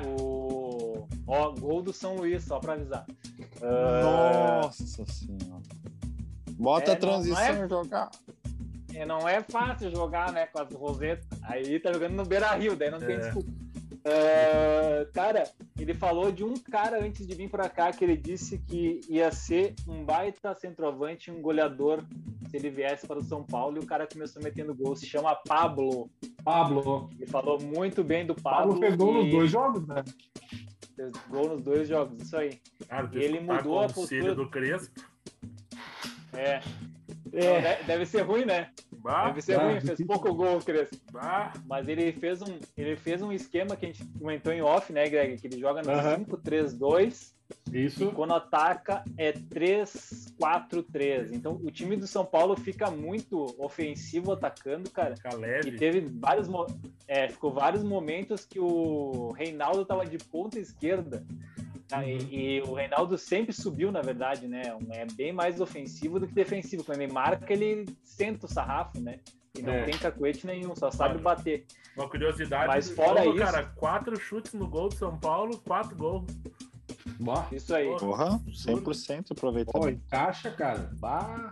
[0.07, 3.05] O ó, gol do São Luís, só pra avisar.
[3.63, 5.63] Ah, Nossa senhora.
[6.53, 8.11] Bota É, a transição não e jogar.
[8.97, 11.27] É, não é fácil jogar, né, com as rosetas.
[11.43, 13.19] Aí tá jogando no Beira Rio, daí não tem É.
[13.19, 13.51] desculpa.
[14.09, 18.57] Ah, cara, ele falou de um cara antes de vir pra cá que ele disse
[18.59, 22.05] que ia ser um baita centroavante, um goleador
[22.49, 24.95] se ele viesse para o São Paulo e o cara começou metendo gol.
[24.95, 26.09] Se chama Pablo.
[26.45, 27.11] Pablo.
[27.19, 28.81] Ele falou muito bem do Pablo Pablo.
[28.81, 30.05] fez gol nos e dois jogos, né?
[30.95, 32.61] fez gol nos dois jogos, isso aí.
[32.89, 34.37] Cara, E ele mudou a postura.
[34.37, 35.01] do Crespo.
[36.33, 36.61] É.
[37.33, 37.77] Não, É.
[37.77, 38.71] de- deve ser ruim, né?
[38.99, 40.97] Bah, Deve ser bah, ruim, fez pouco gol, Crespo.
[41.13, 41.53] bah.
[41.67, 45.09] Mas ele fez um, ele fez um esquema que a gente comentou em off, né,
[45.09, 45.37] Greg?
[45.41, 46.25] Que ele joga no Aham.
[46.25, 47.35] 5-3-2
[47.73, 48.11] e Isso.
[48.13, 51.33] quando ataca é 3-4-3.
[51.33, 55.15] Então o time do São Paulo fica muito ofensivo atacando, cara.
[55.17, 56.49] Fica E teve vários,
[57.07, 61.25] é, ficou vários momentos que o Reinaldo tava de ponta esquerda.
[61.89, 62.05] tá?
[62.05, 62.29] E- Uhum.
[62.33, 64.63] E, o Reinaldo sempre subiu, na verdade, né?
[64.91, 66.83] É bem mais ofensivo do que defensivo.
[66.83, 69.21] Quando ele marca, ele senta o sarrafo, né?
[69.57, 69.85] E não É.
[69.85, 71.37] tem cacuete nenhum, só sabe Claro.
[71.39, 71.65] bater.
[71.97, 75.95] Uma curiosidade Mas fora jogo, isso- cara, quatro chutes no gol do São Paulo, quatro
[75.97, 76.25] gols.
[77.21, 77.97] Bah, Isso aí.
[77.99, 79.89] Porra, 100% Pô, aproveitamento.
[79.91, 80.91] encaixa, cara.
[80.95, 81.51] Bah.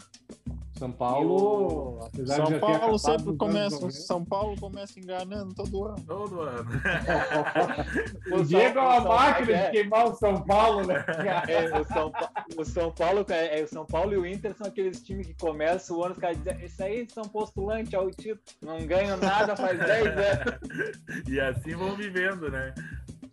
[0.77, 5.55] São Paulo, apesar de São já ter Paulo sempre começa, 90, São Paulo começa enganando
[5.55, 6.05] todo ano.
[6.05, 6.71] Todo ano.
[8.35, 11.05] O Diego é uma máquina é, de queimar o São Paulo, né?
[11.49, 12.13] é, o, São,
[12.57, 15.35] o São Paulo, é, é, o São Paulo e o Inter são aqueles times que
[15.35, 19.55] começam o ano, os caras dizem, isso aí são postulantes ao título, não ganham nada
[19.55, 21.25] faz 10 anos.
[21.29, 22.75] E assim vão vivendo, né?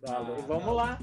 [0.00, 0.98] Tá, e vamos lá.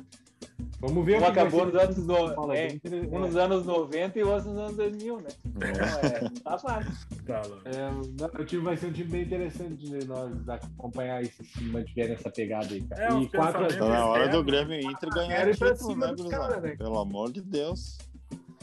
[0.82, 2.68] Vamos ver Um o que acabou nos anos, no, é,
[3.12, 5.30] um nos anos 90 e o outro nos anos 2000, né?
[5.46, 6.92] Então, é, não tá fácil.
[7.26, 7.42] Tá.
[7.66, 11.64] É, não, o time vai ser um time bem interessante de nós acompanhar isso se
[11.66, 13.04] mantiver nessa pegada aí, cara.
[13.04, 14.44] É, e 4 a pensamentos- Tá na hora do.
[14.44, 16.76] Grêmio e Inter ganhar pra título, cima né, caras, né?
[16.78, 17.98] Pelo amor de Deus.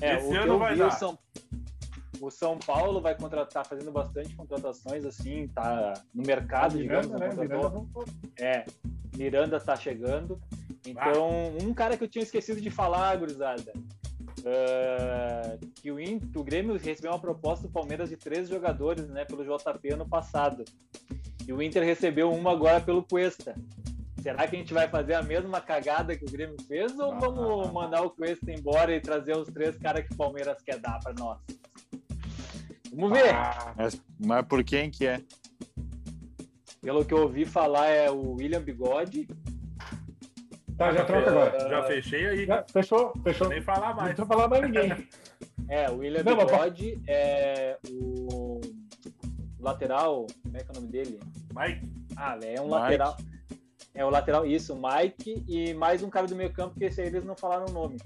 [0.01, 0.89] É, Esse o ano vai dar.
[0.89, 1.19] o São,
[2.21, 7.07] o São Paulo vai contratar, tá fazendo bastante contratações, assim, tá no mercado, digamos.
[7.09, 7.47] Miranda, né?
[7.61, 8.05] contratou-
[8.39, 8.65] É,
[9.17, 10.41] Miranda tá chegando.
[10.87, 11.29] Então,
[11.63, 13.73] um cara que eu tinha esquecido de falar, gurizada,
[14.45, 19.09] ah, que o, In- que o Grêmio recebeu uma proposta do Palmeiras de três jogadores,
[19.09, 20.65] né, pelo JP ano passado.
[21.47, 23.55] E o Inter recebeu uma agora pelo Cuesta.
[24.23, 27.19] Será que a gente vai fazer a mesma cagada que o Grêmio fez ou Ah.
[27.19, 30.99] vamos mandar o Cuesta embora e trazer os três caras que o Palmeiras quer dar
[31.01, 31.39] para nós?
[32.93, 33.33] Vamos ver.
[33.77, 35.21] Mas, mas por quem que é?
[36.81, 39.29] Pelo que eu ouvi falar é o William Bigode.
[40.77, 41.69] Tá, já troca agora.
[41.69, 42.47] Já fechei aí.
[42.47, 43.49] Já, fechou, fechou.
[43.49, 44.09] Nem falar Não mais.
[44.15, 45.09] precisa falar mais ninguém.
[45.69, 48.61] É, o William Não, mas- Bigode é o
[49.59, 50.27] lateral.
[50.43, 51.21] Como é que é o nome dele?
[51.55, 52.71] Mike, Ah, é um Mike.
[52.71, 53.17] lateral.
[53.95, 57.01] É o lateral, isso, o Mike e mais um cara do meio campo, que esse
[57.01, 57.97] aí eles não falaram o nome.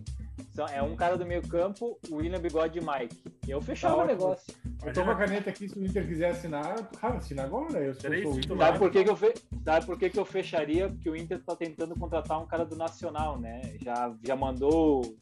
[0.52, 3.22] São- é um cara do meio campo, o William Bigode e Mike.
[3.48, 4.54] Eu fechava Tá o negócio.
[4.84, 7.78] Eu tô com a caneta aqui, se o Inter quiser assinar, cara, assina agora.
[7.78, 8.66] Eu sou, Três sou o titulares.
[8.74, 9.34] Sabe por que, que eu fe...
[9.64, 10.88] Sabe por que, que eu fecharia?
[10.88, 13.60] Porque o Inter tá tentando contratar um cara do Nacional, né?
[13.82, 15.16] Já, já mandou o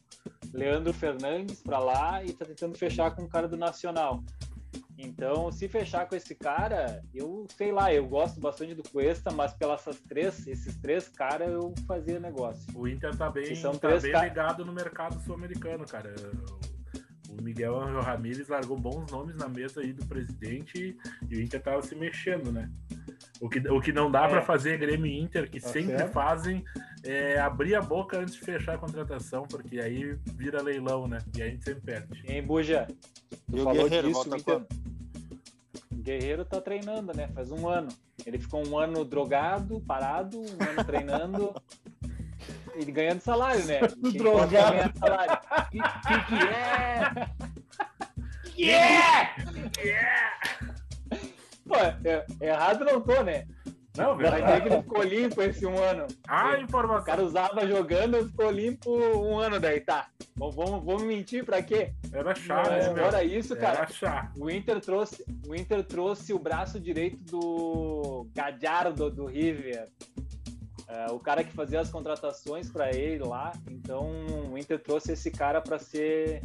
[0.53, 4.23] Leandro Fernandes pra lá e tá tentando fechar com um cara do Nacional.
[5.01, 9.53] Então, se fechar com esse cara, eu sei lá, eu gosto bastante do Cuesta, mas
[9.53, 12.65] pelas essas três, esses três caras eu fazia negócio.
[12.77, 16.13] o Inter tá bem, são tá três bem ca- ligado no mercado sul-americano, cara.
[17.29, 20.97] O Miguel Angel Ramírez largou bons nomes na mesa aí do presidente
[21.29, 22.69] e o Inter tava se mexendo, né?
[23.39, 24.27] O que, o que não dá É.
[24.29, 26.11] pra fazer Grêmio e Inter, que Tá sempre certo.
[26.11, 26.61] fazem,
[27.05, 31.19] é abrir a boca antes de fechar a contratação, porque aí vira leilão, né?
[31.37, 32.21] E aí a gente sempre perde.
[32.27, 32.85] Hein, Buja?
[33.49, 34.78] Tu E o falou Guerreiro disso, volta o Inter- quando?
[36.09, 37.27] Guerreiro tá treinando, né?
[37.35, 37.89] Faz um ano.
[38.25, 41.53] Ele ficou um ano drogado, parado, um ano treinando.
[42.75, 43.79] E ganhando salário, né?
[44.15, 44.71] Drogado.
[44.71, 45.37] ganhar salário.
[45.69, 46.25] Que, que
[49.75, 50.15] que é?
[51.67, 53.45] Pô, é- errado não tô, né?
[53.97, 54.43] Não, Vai verdade.
[54.45, 56.07] dizer que ele ficou limpo esse um ano.
[56.27, 57.03] A O informação.
[57.05, 60.07] cara usava jogando, ficou limpo um ano daí, tá.
[60.37, 61.91] Vamos, vamos, vamos mentir pra quê?
[62.13, 64.31] Era chá, Mas né, fora isso, cara, Era chá.
[64.37, 69.87] O Inter trouxe, o Inter trouxe o braço direito do Gadiardo do River.
[70.87, 73.51] é, o cara que fazia as contratações para ele lá.
[73.69, 74.07] Então
[74.51, 76.41] o Inter trouxe esse cara para ser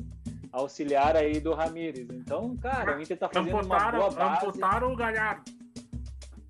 [0.50, 2.08] auxiliar aí do Ramires.
[2.10, 4.46] Então, cara, o Inter tá fazendo Amputaram, uma boa base.
[4.46, 5.42] amputaram o Galhardo.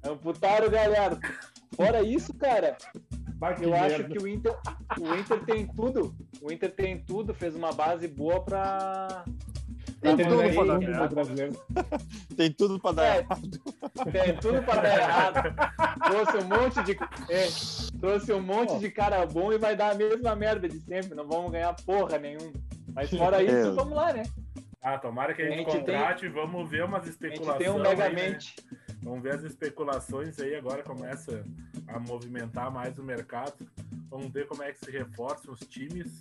[0.04, 1.18] Amputaram o Galhardo.
[1.76, 2.76] Fora isso, cara,
[3.60, 4.08] eu acho merda.
[4.08, 4.56] que o Inter,
[5.00, 6.14] o Inter tem tudo.
[6.40, 9.24] O Inter tem tudo, fez uma base boa pra.
[10.00, 10.64] Tem Tem tudo pra
[10.98, 11.62] dar brasileiro.
[12.36, 13.50] Tem tudo pra dar É, errado.
[14.12, 15.54] tem tudo pra dar errado.
[16.04, 16.92] Trouxe um monte de.
[17.32, 17.48] é,
[17.98, 21.14] trouxe um monte de cara bom e vai dar a mesma merda de sempre.
[21.14, 22.52] Não vamos ganhar porra nenhuma.
[22.92, 23.70] Mas fora isso, É.
[23.70, 24.24] vamos lá, né?
[24.84, 27.58] Ah, tomara que a gente, A gente contrate, vamos ver umas A gente especulações.
[27.58, 27.88] tem um aí, né?
[27.88, 28.56] Megamente.
[29.02, 31.42] Vamos ver as especulações aí, agora começa
[31.88, 33.54] a movimentar mais o mercado.
[34.10, 36.20] Vamos ver como é que se reforçam os times.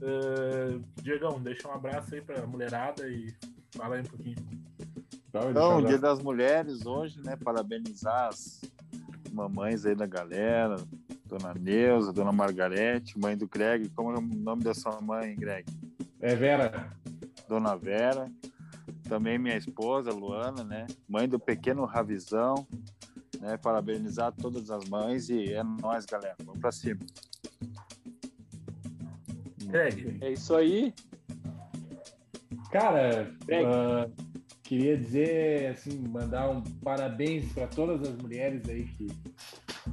[0.00, 3.34] Uh, Diegão, deixa um abraço aí pra mulherada e
[3.76, 4.36] fala aí um pouquinho.
[5.28, 7.36] Então, Então, Dia das Mulheres hoje, né?
[7.36, 8.62] Parabenizar as
[9.32, 10.76] mamães aí da galera.
[11.26, 13.90] Dona Neuza, Dona Margarete, mãe do Greg.
[13.90, 15.66] Como é o nome da sua mãe, Greg?
[16.20, 16.90] É, Vera.
[17.48, 18.30] Dona Vera.
[19.08, 20.86] Também minha esposa, Luana, né?
[21.08, 22.66] Mãe do pequeno Ravizão.
[23.40, 23.56] Né?
[23.56, 26.36] Parabenizar todas as mães e é nóis, galera.
[26.44, 27.00] Vamos pra cima.
[29.64, 30.18] Greg.
[30.20, 30.94] É isso aí.
[32.70, 33.66] Cara, Greg.
[33.66, 34.08] ah,
[34.62, 39.06] queria dizer, assim, mandar um parabéns para todas as mulheres aí que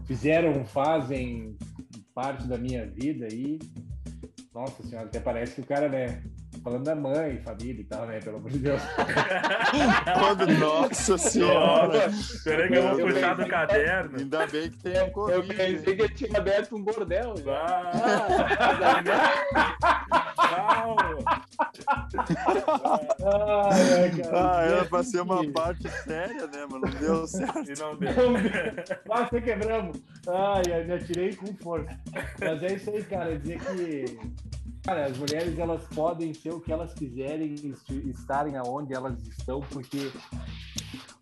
[0.05, 1.55] fizeram, fazem
[2.13, 3.59] parte da minha vida aí.
[4.53, 6.23] Nossa senhora, até parece que o cara, né?
[6.65, 8.19] Falando da mãe, família e tal, né?
[8.19, 8.81] Pelo amor de Deus.
[10.17, 12.09] Quando- Nossa senhora!
[12.43, 14.17] Peraí que eu vou Eu puxar do caderno.
[14.17, 15.53] Ainda bem que tem Eu Covid.
[15.53, 17.35] pensei que ele tinha aberto um bordel.
[17.37, 17.91] já.
[23.21, 23.69] Ah,
[24.23, 24.31] cara.
[24.33, 26.65] Ah, era pra ser uma parte séria, né?
[26.69, 27.59] Mas não deu certo.
[27.71, 28.13] E não deu.
[29.05, 30.01] Quase quebramos.
[30.27, 31.97] Ai, ai, me atirei com força.
[32.39, 33.37] Mas é isso aí, cara.
[33.37, 34.19] Dizer que
[34.85, 37.55] cara, as mulheres elas podem ser o que elas quiserem
[38.05, 40.11] estarem aonde elas estão, porque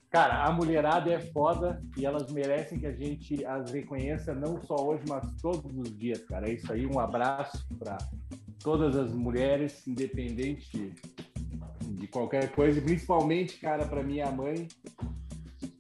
[0.10, 4.76] cara, a mulherada é foda e elas merecem que a gente as reconheça não só
[4.76, 6.50] hoje, mas todos os dias, cara.
[6.50, 6.86] É isso aí.
[6.86, 7.98] Um abraço para
[8.62, 10.94] todas as mulheres, independente
[11.82, 14.68] de qualquer coisa, principalmente, cara, para minha mãe,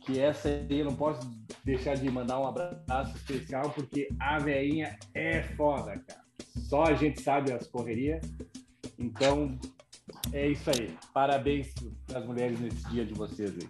[0.02, 1.30] que essa aí eu não posso
[1.64, 6.23] deixar de mandar um abraço especial, porque a veinha é foda, cara.
[6.58, 8.22] Só a gente sabe as correrias.
[8.98, 9.58] Então,
[10.32, 10.96] é isso aí.
[11.14, 11.74] Parabéns
[12.08, 13.70] para as mulheres nesse dia de vocês aí.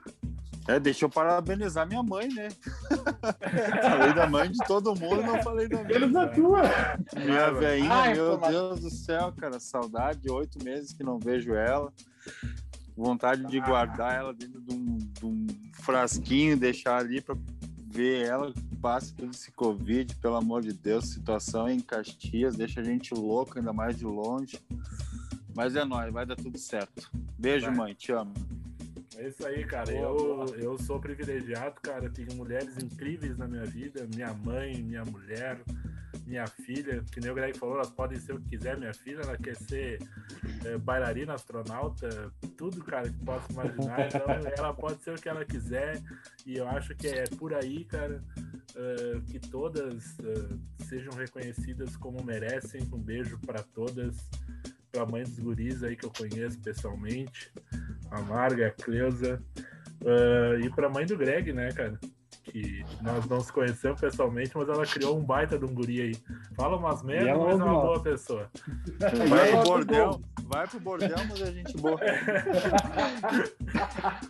[0.67, 2.47] É, deixa eu parabenizar minha mãe, né?
[3.81, 5.99] falei da mãe de todo mundo, não falei da minha.
[5.99, 6.61] Menos a tua!
[7.17, 8.69] Minha veinha, Ai, meu informação.
[8.69, 11.91] Deus do céu, cara, saudade, oito meses que não vejo ela.
[12.95, 17.35] Vontade de guardar ela dentro de um, de um frasquinho, deixar ali para
[17.93, 22.81] ver ela que passe tudo esse Covid, pelo amor de Deus, situação em Caxias, deixa
[22.81, 24.59] a gente louco, ainda mais de longe.
[25.55, 27.11] Mas é nóis, vai dar tudo certo.
[27.37, 27.75] Beijo, Vai.
[27.75, 28.33] mãe, te amo.
[29.15, 29.91] É isso aí, cara.
[29.91, 32.09] Eu, eu sou privilegiado, cara.
[32.09, 34.07] Tenho mulheres incríveis na minha vida.
[34.15, 35.61] Minha mãe, minha mulher,
[36.33, 37.03] minha filha.
[37.11, 38.77] Que nem o Greg falou, elas podem ser o que quiser.
[38.77, 40.01] Minha filha, ela quer ser
[40.65, 44.07] eh, bailarina, astronauta, tudo, cara, que possa imaginar.
[44.07, 44.25] Então,
[44.57, 46.01] ela pode ser o que ela quiser.
[46.45, 48.23] E eu acho que é por aí, cara,
[48.75, 52.81] eh, que todas eh, sejam reconhecidas como merecem.
[52.91, 54.15] Um beijo para todas.
[54.91, 57.51] Pra mãe dos guris aí que eu conheço pessoalmente
[58.11, 59.41] a Marga, a Cleusa,
[60.05, 61.99] ah, e pra mãe do Greg, né, cara?
[62.53, 66.15] Que nós não se conhecemos pessoalmente, mas ela criou um baita de um guri aí.
[66.55, 68.47] Fala umas merdas, ela mas é uma boa pessoa.
[69.27, 71.99] Vai ela pro é bordel, vai pro bordel, mas é gente boa.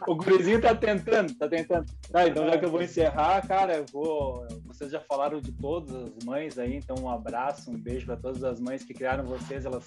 [0.07, 1.85] O gurizinho tá tentando, tá tentando.
[2.09, 4.47] Tá, então já que eu vou encerrar, cara, eu vou.
[4.65, 8.43] Vocês já falaram de todas as mães aí, então um abraço, um beijo para todas
[8.43, 9.83] as mães que criaram vocês, elas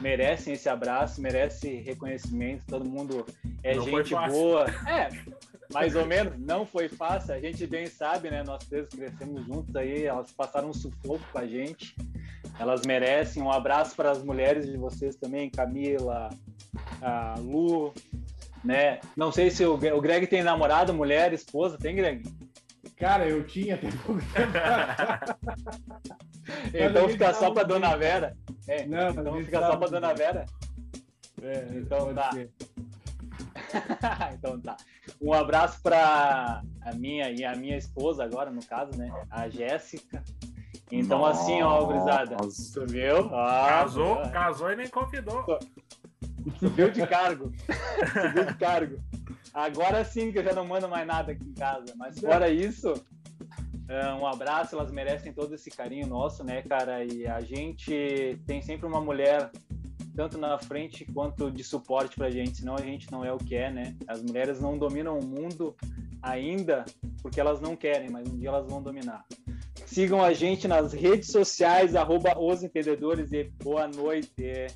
[0.00, 3.26] merecem esse abraço, merecem reconhecimento, todo mundo
[3.62, 4.66] é Não gente boa.
[4.86, 5.08] É,
[5.72, 8.42] mais ou menos, não foi fácil, a gente bem sabe, né?
[8.44, 11.94] Nós três crescemos juntos aí, elas passaram um sufoco com a gente.
[12.58, 16.30] Elas merecem um abraço para as mulheres de vocês também, Camila,
[17.02, 17.92] a Lu,
[18.64, 19.00] né?
[19.16, 22.22] Não sei se o Gre- o Greg tem namorado, mulher, esposa, tem, Greg?
[22.96, 24.52] Cara, eu tinha tem pouco tempo.
[26.72, 27.64] Então fica só para.
[27.64, 28.36] Dona Vera.
[28.68, 30.14] É, Não, então fica só para Dona.
[30.14, 30.46] Vera.
[31.42, 32.32] É, Então tá.
[32.32, 32.50] ser.
[34.34, 34.76] então tá.
[35.20, 39.10] Um abraço para a minha e a minha esposa agora, no caso, né?
[39.30, 40.22] A Jéssica.
[40.90, 42.36] Então assim, ó, gurizada.
[42.36, 42.80] Nossa.
[42.80, 43.34] Tu viu?
[43.34, 44.32] Ah, Casou, viu?
[44.32, 45.44] casou e nem convidou.
[46.58, 47.52] Subiu de cargo.
[48.12, 48.98] Subiu de cargo.
[49.52, 51.92] Agora sim que eu já não mando mais nada aqui em casa.
[51.96, 52.94] Mas fora isso,
[53.88, 57.04] Uh, um abraço, elas merecem todo esse carinho nosso, né, cara?
[57.04, 59.48] E a gente tem sempre uma mulher
[60.16, 63.54] tanto na frente quanto de suporte pra gente, senão a gente não é o que
[63.54, 63.94] é, né?
[64.08, 65.76] As mulheres não dominam o mundo
[66.22, 66.86] ainda
[67.20, 69.24] porque elas não querem, mas um dia elas vão dominar.
[69.84, 74.66] Sigam a gente nas redes sociais, arroba os entendedores e boa noite.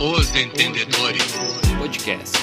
[0.00, 1.32] Os Entendedores
[1.78, 2.36] Podcast.